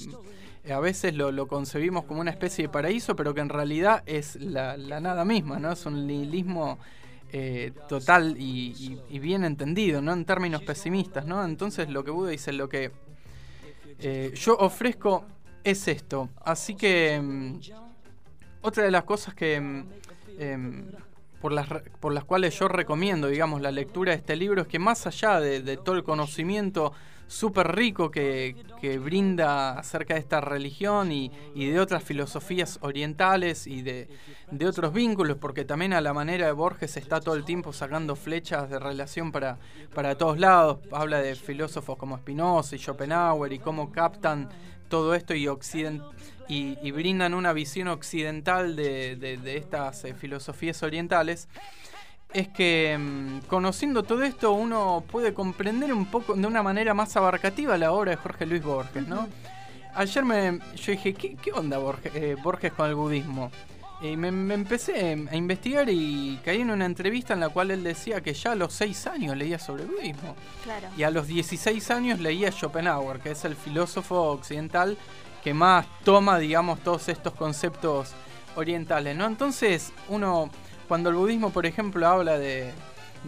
a 0.72 0.80
veces 0.80 1.14
lo, 1.16 1.48
concebimos 1.48 2.06
como 2.06 2.22
una 2.22 2.32
especie 2.32 2.64
de 2.64 2.70
paraíso, 2.70 3.16
pero 3.16 3.34
que 3.34 3.42
en 3.42 3.50
realidad 3.50 4.04
es 4.06 4.36
la, 4.36 4.78
nada 4.78 5.26
misma, 5.26 5.60
¿no? 5.60 5.72
Es 5.72 5.86
un 5.86 6.06
nihilismo 6.08 6.80
eh, 7.32 7.72
total 7.88 8.36
y, 8.38 9.00
bien 9.20 9.44
entendido, 9.44 10.02
¿no? 10.02 10.14
En 10.14 10.26
términos 10.26 10.64
pesimistas, 10.64 11.26
¿no? 11.26 11.44
Entonces 11.44 11.90
lo 11.90 12.04
que 12.04 12.12
Buda 12.12 12.32
dice, 12.32 12.54
lo 12.54 12.70
que 12.70 12.92
eh, 14.00 14.34
yo 14.36 14.58
ofrezco 14.58 15.26
es 15.64 15.88
esto. 15.88 16.30
Así 16.44 16.76
que 16.76 17.20
mm, 17.22 17.60
otra 18.62 18.84
de 18.84 18.92
las 18.92 19.04
cosas 19.04 19.34
que... 19.34 19.60
Mm, 19.60 19.86
em, 20.40 20.92
por 21.42 21.52
las, 21.52 21.68
por 22.00 22.14
las 22.14 22.24
cuales 22.24 22.58
yo 22.58 22.68
recomiendo, 22.68 23.28
digamos, 23.28 23.62
la 23.62 23.72
lectura 23.72 24.12
de 24.12 24.18
este 24.18 24.36
libro 24.36 24.64
es 24.64 24.68
que 24.68 24.80
más 24.80 25.06
allá 25.06 25.40
de 25.40 25.78
todo 25.78 25.96
el 25.96 26.04
conocimiento 26.04 26.94
súper 27.28 27.76
rico 27.76 28.10
que, 28.10 28.56
brinda 29.04 29.78
acerca 29.78 30.14
de 30.14 30.20
esta 30.20 30.42
religión 30.42 31.12
y, 31.12 31.32
de 31.56 31.80
otras 31.80 32.04
filosofías 32.04 32.80
orientales 32.82 33.68
y 33.68 33.82
de, 33.82 34.08
otros 34.66 34.94
vínculos, 34.94 35.38
porque 35.38 35.66
también 35.66 35.94
a 35.94 36.02
la 36.02 36.14
manera 36.14 36.48
de 36.48 36.54
Borges 36.54 36.98
está 36.98 37.20
todo 37.20 37.36
el 37.36 37.44
tiempo 37.44 37.74
sacando 37.74 38.16
flechas 38.16 38.70
de 38.70 38.80
relación 38.80 39.32
para, 39.32 39.60
para 39.94 40.16
todos 40.16 40.40
lados. 40.40 40.80
Habla 40.92 41.22
de 41.22 41.36
filósofos 41.36 41.98
como 41.98 42.18
Spinoza 42.18 42.76
y 42.76 42.80
Schopenhauer 42.80 43.54
y 43.54 43.60
cómo 43.60 43.92
captan 43.92 44.50
todo 44.88 45.14
esto 45.14 45.36
y, 45.36 45.48
y, 46.48 46.92
brindan 46.92 47.34
una 47.34 47.54
visión 47.54 47.90
occidental 47.90 48.76
de, 48.76 49.58
estas 49.58 50.06
eh, 50.06 50.14
filosofías 50.14 50.82
orientales 50.84 51.50
es 52.34 52.48
que 52.50 52.98
mm, 52.98 53.48
conociendo 53.48 54.04
todo 54.04 54.24
esto 54.24 54.52
uno 54.54 55.04
puede 55.10 55.34
comprender 55.34 55.94
un 55.94 56.06
poco 56.06 56.34
de 56.36 56.46
una 56.46 56.62
manera 56.64 56.94
más 56.94 57.16
abarcativa 57.16 57.78
la 57.78 57.92
obra 57.92 58.12
de 58.12 58.18
Jorge 58.18 58.46
Luis 58.46 58.64
Borges, 58.64 59.08
¿no? 59.08 59.28
Ayer 59.96 60.24
me, 60.24 60.60
yo 60.76 60.92
dije, 60.92 61.14
¿qué, 61.14 61.52
onda 61.54 61.80
Borges, 61.80 62.14
eh, 62.14 62.36
Borges, 62.44 62.72
con 62.74 62.88
el 62.88 62.96
budismo? 62.96 63.52
Y 64.00 64.16
me, 64.16 64.28
empecé 64.54 65.28
a 65.32 65.36
investigar 65.36 65.90
y 65.90 66.40
caí 66.46 66.62
en 66.62 66.70
una 66.70 66.86
entrevista 66.86 67.34
en 67.34 67.40
la 67.40 67.50
cual 67.50 67.72
él 67.72 67.84
decía 67.84 68.22
que 68.22 68.36
ya 68.36 68.52
a 68.52 68.56
los 68.56 68.74
6 68.74 69.08
años 69.08 69.36
leía 69.36 69.58
sobre 69.58 69.84
el 69.84 69.90
budismo. 69.90 70.36
Claro. 70.64 70.88
Y 70.96 71.02
a 71.02 71.10
los 71.10 71.26
16 71.26 71.90
años 71.90 72.20
leía 72.20 72.52
Schopenhauer, 72.52 73.20
que 73.20 73.32
es 73.32 73.44
el 73.44 73.56
filósofo 73.56 74.22
occidental 74.34 74.98
que 75.44 75.56
más 75.56 75.88
toma, 76.04 76.38
digamos, 76.38 76.80
todos 76.82 77.10
estos 77.10 77.34
conceptos 77.34 78.12
orientales, 78.56 79.16
¿no? 79.16 79.26
Entonces 79.26 79.92
uno 80.10 80.52
cuando 80.88 81.10
el 81.10 81.16
budismo, 81.16 81.52
por 81.52 81.66
ejemplo, 81.66 82.08
habla 82.08 82.38
de, 82.38 82.72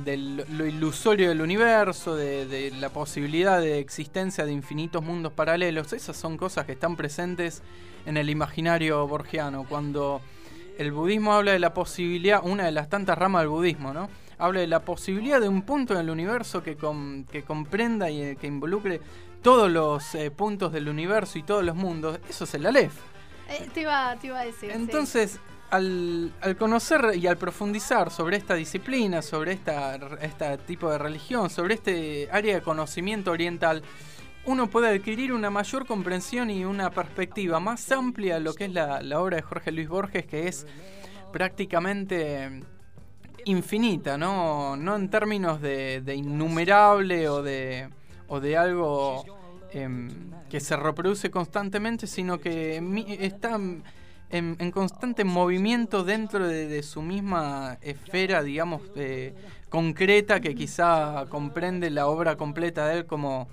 lo 0.06 0.65
ilusorio 0.65 1.30
del 1.30 1.41
universo, 1.41 2.15
de, 2.15 2.72
la 2.80 2.89
posibilidad 2.89 3.60
de 3.60 3.80
existencia 3.80 4.45
de 4.45 4.52
infinitos 4.52 5.04
mundos 5.04 5.34
paralelos, 5.34 5.93
esas 5.93 6.15
son 6.17 6.38
cosas 6.38 6.65
que 6.65 6.74
están 6.74 6.95
presentes 6.95 7.62
en 8.06 8.17
el 8.17 8.30
imaginario 8.30 9.06
borgiano. 9.08 9.65
Cuando 9.67 10.22
el 10.78 10.91
budismo 10.91 11.34
habla 11.34 11.52
de 11.52 11.60
la 11.60 11.74
posibilidad, 11.74 12.41
una 12.43 12.65
de 12.65 12.72
las 12.72 12.89
tantas 12.89 13.17
ramas 13.17 13.41
del 13.41 13.50
budismo, 13.50 13.93
¿no? 13.93 14.10
Habla 14.38 14.62
de 14.62 14.67
la 14.67 14.80
posibilidad 14.86 15.41
de 15.41 15.50
un 15.50 15.63
punto 15.63 15.93
en 15.93 16.00
el 16.00 16.10
universo 16.10 16.63
que, 16.63 16.78
que 17.30 17.43
comprenda 17.43 18.10
y 18.10 18.38
que 18.38 18.48
involucre 18.48 19.02
todos 19.41 19.69
los 19.69 20.15
eh, 20.15 20.32
puntos 20.32 20.72
del 20.72 20.88
universo 20.88 21.38
y 21.38 21.43
todos 21.43 21.63
los 21.63 21.76
mundos. 21.76 22.19
Eso 22.30 22.45
es 22.45 22.54
el 22.54 22.65
Aleph. 22.65 22.93
Eh, 23.50 23.69
te, 23.74 23.82
iba, 23.82 24.15
te, 24.17 24.28
iba, 24.28 24.39
a 24.39 24.45
decir. 24.45 24.72
Entonces, 24.72 25.39
al, 25.69 26.32
conocer 26.58 27.15
y 27.15 27.27
al 27.27 27.38
profundizar 27.38 28.12
sobre 28.12 28.38
esta 28.38 28.55
disciplina, 28.55 29.21
sobre 29.21 29.53
esta, 29.53 29.95
este 30.21 30.58
tipo 30.60 30.89
de 30.89 30.97
religión, 30.97 31.49
sobre 31.49 31.75
este 31.75 32.29
área 32.32 32.55
de 32.55 32.62
conocimiento 32.62 33.32
oriental, 33.32 33.84
uno 34.45 34.67
puede 34.67 34.89
adquirir 34.89 35.32
una 35.34 35.49
mayor 35.49 35.86
comprensión 35.86 36.49
y 36.49 36.65
una 36.65 36.89
perspectiva 36.89 37.60
más 37.60 37.91
amplia 37.91 38.36
de 38.36 38.39
lo 38.41 38.53
que 38.53 38.65
es 38.65 38.73
la, 38.73 38.99
obra 39.19 39.38
de 39.38 39.43
Jorge 39.43 39.71
Luis 39.71 39.88
Borges, 39.88 40.25
que 40.25 40.47
es 40.47 40.65
prácticamente 41.32 42.62
infinita, 43.45 44.17
¿no? 44.17 44.75
No 44.75 44.95
en 44.95 45.10
términos 45.10 45.62
de, 45.62 46.01
innumerable 46.15 47.29
o 47.29 47.43
de, 47.43 47.89
o 48.27 48.39
de 48.39 48.58
algo 48.58 49.23
em, 49.71 50.10
que 50.49 50.60
se 50.60 50.75
reproduce 50.75 51.29
constantemente, 51.29 52.08
sino 52.08 52.39
que 52.39 52.82
está 53.19 53.60
en, 54.29 54.71
constante 54.71 55.23
movimiento 55.23 56.03
dentro 56.03 56.47
de, 56.47 56.83
su 56.83 57.01
misma 57.01 57.77
esfera, 57.81 58.43
digamos, 58.43 58.81
eh, 58.95 59.33
concreta, 59.69 60.39
que 60.39 60.55
quizá 60.55 61.25
comprende 61.29 61.89
la 61.89 62.07
obra 62.07 62.35
completa 62.35 62.87
de 62.87 62.99
él 62.99 63.05
como, 63.05 63.47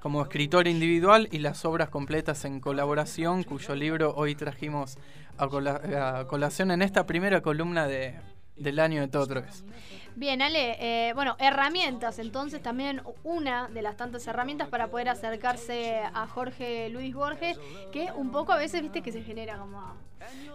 como 0.00 0.22
escritor 0.22 0.68
individual 0.68 1.28
y 1.32 1.38
las 1.38 1.64
obras 1.64 1.88
completas 1.88 2.44
en 2.44 2.60
colaboración, 2.60 3.42
cuyo 3.42 3.74
libro 3.74 4.14
hoy 4.14 4.34
trajimos 4.34 4.98
a, 5.38 6.24
colación 6.28 6.70
en 6.70 6.82
esta 6.82 7.06
primera 7.06 7.40
columna 7.40 7.86
de, 7.86 8.14
del 8.58 8.78
año 8.78 9.00
de 9.00 9.08
todo 9.08 9.26
vez. 9.42 9.64
Bien, 10.18 10.42
Ale, 10.42 10.76
eh, 10.80 11.12
bueno, 11.14 11.36
herramientas, 11.38 12.18
entonces 12.18 12.60
también 12.60 13.02
una 13.22 13.68
de 13.68 13.82
las 13.82 13.96
tantas 13.96 14.26
herramientas 14.26 14.66
para 14.66 14.88
poder 14.88 15.08
acercarse 15.08 16.00
a 16.12 16.26
Jorge 16.26 16.88
Luis 16.88 17.14
Borges, 17.14 17.56
que 17.92 18.10
un 18.16 18.32
poco 18.32 18.52
a 18.52 18.56
veces, 18.56 18.82
viste, 18.82 19.00
que 19.00 19.12
se 19.12 19.22
genera 19.22 19.58
como... 19.58 19.80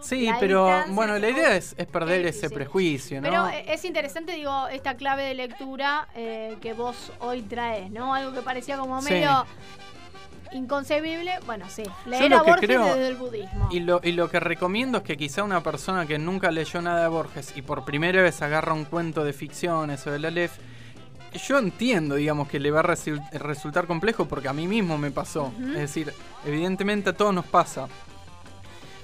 Sí, 0.02 0.28
pero 0.38 0.68
bueno, 0.88 1.18
la 1.18 1.30
idea 1.30 1.56
es, 1.56 1.74
perder 1.90 2.26
ese 2.26 2.50
prejuicio, 2.50 3.22
¿no? 3.22 3.28
Pero 3.28 3.48
es 3.48 3.86
interesante, 3.86 4.32
digo, 4.32 4.68
esta 4.68 4.96
clave 4.96 5.22
de 5.24 5.34
lectura 5.34 6.08
eh, 6.14 6.58
que 6.60 6.74
vos 6.74 7.10
hoy 7.20 7.40
traes, 7.40 7.90
¿no? 7.90 8.12
Algo 8.12 8.34
que 8.34 8.42
parecía 8.42 8.76
como 8.76 9.00
medio 9.00 9.46
inconcebible, 10.54 11.32
bueno, 11.46 11.66
sí, 11.68 11.82
leer 12.06 12.32
a 12.34 12.42
Borges 12.42 12.68
desde 12.68 13.08
el 13.08 13.16
budismo. 13.16 13.68
Y 13.70 13.80
lo, 13.80 14.00
y 14.02 14.12
lo 14.12 14.30
que 14.30 14.40
recomiendo 14.40 14.98
es 14.98 15.04
que 15.04 15.16
quizá 15.16 15.42
una 15.42 15.62
persona 15.62 16.06
que 16.06 16.18
nunca 16.18 16.50
leyó 16.50 16.80
nada 16.80 17.02
de 17.02 17.08
Borges 17.08 17.52
y 17.56 17.62
por 17.62 17.84
primera 17.84 18.22
vez 18.22 18.40
agarra 18.40 18.72
un 18.72 18.84
cuento 18.84 19.24
de 19.24 19.32
ficciones 19.32 20.06
o 20.06 20.10
de 20.10 20.18
la 20.18 20.28
Aleph, 20.28 20.58
yo 21.34 21.58
entiendo, 21.58 22.14
digamos, 22.14 22.48
que 22.48 22.60
le 22.60 22.70
va 22.70 22.80
a 22.80 22.94
resultar 23.38 23.86
complejo 23.86 24.26
porque 24.26 24.48
a 24.48 24.52
mí 24.52 24.66
mismo 24.66 24.96
me 24.96 25.10
pasó. 25.10 25.52
Es 25.58 25.74
decir, 25.74 26.12
evidentemente 26.44 27.10
a 27.10 27.12
todos 27.12 27.34
nos 27.34 27.46
pasa. 27.46 27.88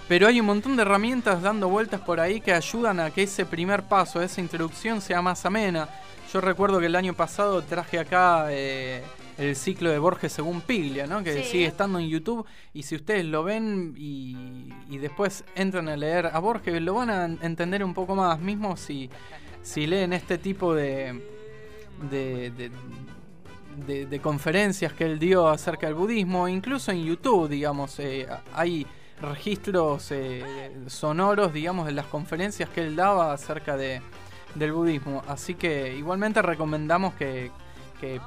Pero 0.08 0.26
hay 0.26 0.40
un 0.40 0.46
montón 0.46 0.76
de 0.76 0.82
herramientas 0.82 1.42
dando 1.42 1.68
vueltas 1.68 2.00
por 2.00 2.20
ahí 2.20 2.40
que 2.40 2.52
ayudan 2.52 3.00
a 3.00 3.10
que 3.10 3.24
ese 3.24 3.46
primer 3.46 3.84
paso, 3.84 4.22
esa 4.22 4.40
introducción 4.40 5.00
sea 5.00 5.22
más 5.22 5.44
amena. 5.44 5.88
Yo 6.32 6.40
recuerdo 6.40 6.80
que 6.80 6.86
el 6.86 6.96
año 6.96 7.14
pasado 7.14 7.62
traje 7.62 7.98
acá 7.98 8.46
eh, 8.50 9.02
el 9.40 9.56
ciclo 9.56 9.90
de 9.90 9.98
Borges 9.98 10.32
según 10.32 10.60
Piglia, 10.60 11.06
¿no? 11.06 11.24
Que 11.24 11.42
sigue 11.44 11.64
estando 11.64 11.98
en 11.98 12.08
YouTube 12.08 12.46
y 12.74 12.82
si 12.82 12.96
ustedes 12.96 13.24
lo 13.24 13.42
ven 13.42 13.94
y, 13.96 14.98
después 14.98 15.44
entran 15.54 15.88
a 15.88 15.96
leer 15.96 16.26
a 16.26 16.38
Borges, 16.40 16.80
lo 16.82 16.94
van 16.94 17.10
a 17.10 17.24
entender 17.24 17.82
un 17.82 17.94
poco 17.94 18.14
más, 18.14 18.38
mismo 18.38 18.76
si, 18.76 19.08
si 19.62 19.86
leen 19.86 20.12
este 20.12 20.36
tipo 20.36 20.74
de, 20.74 21.24
de, 22.10 22.70
de, 23.86 24.20
conferencias 24.20 24.92
que 24.92 25.04
él 25.04 25.18
dio 25.18 25.48
acerca 25.48 25.86
del 25.86 25.94
budismo, 25.94 26.46
incluso 26.46 26.92
en 26.92 27.02
YouTube, 27.02 27.48
digamos, 27.48 27.98
eh, 27.98 28.28
hay 28.52 28.86
registros 29.22 30.12
eh, 30.12 30.70
sonoros, 30.86 31.54
digamos, 31.54 31.86
de 31.86 31.92
las 31.92 32.06
conferencias 32.06 32.68
que 32.68 32.82
él 32.82 32.94
daba 32.94 33.32
acerca 33.32 33.78
de, 33.78 34.02
del 34.54 34.72
budismo. 34.72 35.22
Así 35.26 35.54
que 35.54 35.96
igualmente 35.96 36.42
recomendamos 36.42 37.14
que, 37.14 37.50
que 38.00 38.20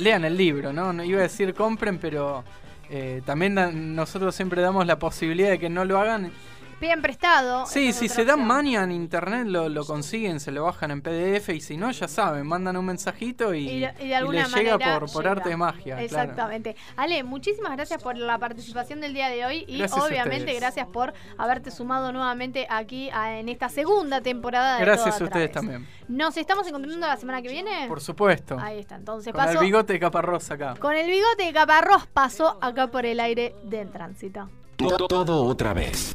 lean 0.00 0.24
el 0.24 0.36
libro, 0.36 0.72
¿no? 0.72 0.92
no 0.92 1.04
iba 1.04 1.20
a 1.20 1.22
decir 1.22 1.54
compren, 1.54 1.98
pero 1.98 2.42
eh, 2.88 3.22
también 3.24 3.94
nosotros 3.94 4.34
siempre 4.34 4.62
damos 4.62 4.86
la 4.86 4.98
posibilidad 4.98 5.50
de 5.50 5.58
que 5.58 5.68
no 5.68 5.84
lo 5.84 5.98
hagan 5.98 6.32
piden 6.80 7.02
prestado. 7.02 7.66
Sí, 7.66 7.92
si 7.92 8.08
se 8.08 8.24
dan 8.24 8.44
mania 8.46 8.82
en 8.82 8.90
internet, 8.90 9.46
lo, 9.46 9.68
lo 9.68 9.84
consiguen, 9.84 10.40
se 10.40 10.50
lo 10.50 10.64
bajan 10.64 10.90
en 10.90 11.02
PDF 11.02 11.50
y 11.50 11.60
si 11.60 11.76
no, 11.76 11.90
ya 11.92 12.08
saben, 12.08 12.46
mandan 12.46 12.76
un 12.76 12.86
mensajito 12.86 13.54
y, 13.54 13.68
Y, 13.68 13.80
de- 13.80 13.94
y 13.98 13.98
de 13.98 14.06
y 14.06 14.12
alguna 14.14 14.42
les 14.48 14.54
llega 14.54 14.78
por, 14.78 15.12
por 15.12 15.22
llega. 15.22 15.32
arte 15.32 15.48
de 15.50 15.56
magia. 15.56 15.82
claro. 15.96 16.00
Exactamente. 16.04 16.76
Ale, 16.96 17.22
muchísimas 17.22 17.72
gracias 17.76 18.02
por 18.02 18.16
la 18.16 18.38
participación 18.38 19.00
del 19.00 19.14
día 19.14 19.28
de 19.28 19.44
hoy 19.46 19.64
y 19.68 19.78
Gracias 19.78 20.02
obviamente 20.02 20.54
gracias 20.54 20.86
por 20.88 21.12
haberte 21.38 21.70
sumado 21.70 22.10
nuevamente 22.12 22.66
aquí 22.70 23.10
a- 23.12 23.38
en 23.38 23.48
esta 23.48 23.68
segunda 23.68 24.20
temporada 24.20 24.76
de 24.78 24.84
Gracias 24.84 25.14
Todo 25.16 25.24
a 25.24 25.28
ustedes 25.28 25.52
también. 25.52 25.86
Nos 26.08 26.36
estamos 26.36 26.66
encontrando 26.66 27.06
la 27.06 27.16
semana 27.16 27.40
que 27.42 27.48
viene. 27.48 27.86
Por 27.86 28.00
supuesto. 28.00 28.56
Ahí 28.60 28.80
está, 28.80 28.96
entonces 28.96 29.32
Con 29.32 29.48
el 29.48 29.58
bigote 29.58 29.92
de 29.92 30.00
caparrosa 30.00 30.54
acá. 30.54 30.74
Con 30.80 30.94
el 30.96 31.06
bigote 31.08 31.44
de 31.44 31.52
Caparrós 31.52 32.06
pasó 32.06 32.58
acá 32.60 32.88
por 32.88 33.06
el 33.06 33.20
aire 33.20 33.54
del 33.64 33.90
tránsito. 33.90 34.48
Todo, 34.80 35.06
todo 35.08 35.44
otra 35.44 35.74
vez. 35.74 36.12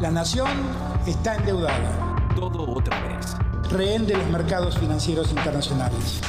La 0.00 0.10
nación 0.10 0.48
está 1.06 1.34
endeudada, 1.34 2.16
Todo 2.34 2.70
otra 2.70 3.00
vez. 3.02 3.34
rehén 3.70 4.06
de 4.06 4.16
los 4.16 4.26
mercados 4.28 4.78
financieros 4.78 5.30
internacionales. 5.30 6.20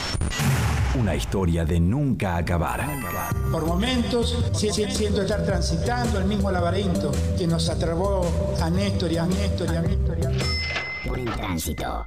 Una 0.99 1.15
historia 1.15 1.63
de 1.63 1.79
nunca 1.79 2.37
acabar. 2.37 2.85
Por 3.51 3.65
momentos 3.65 4.35
si- 4.53 4.71
si- 4.73 4.89
siento 4.91 5.21
estar 5.21 5.43
transitando 5.45 6.17
el 6.19 6.25
mismo 6.25 6.51
laberinto 6.51 7.11
que 7.37 7.47
nos 7.47 7.69
atrapó 7.69 8.25
a 8.61 8.69
Néstor 8.69 9.11
y 9.11 9.17
a 9.17 9.25
Néstor 9.25 9.67
y 9.71 9.77
a 9.77 9.81
Néstor. 9.81 10.17
y 10.19 10.25
a 10.25 10.29
Néstor. 10.29 10.55
Buen 11.07 11.25
tránsito. 11.25 12.05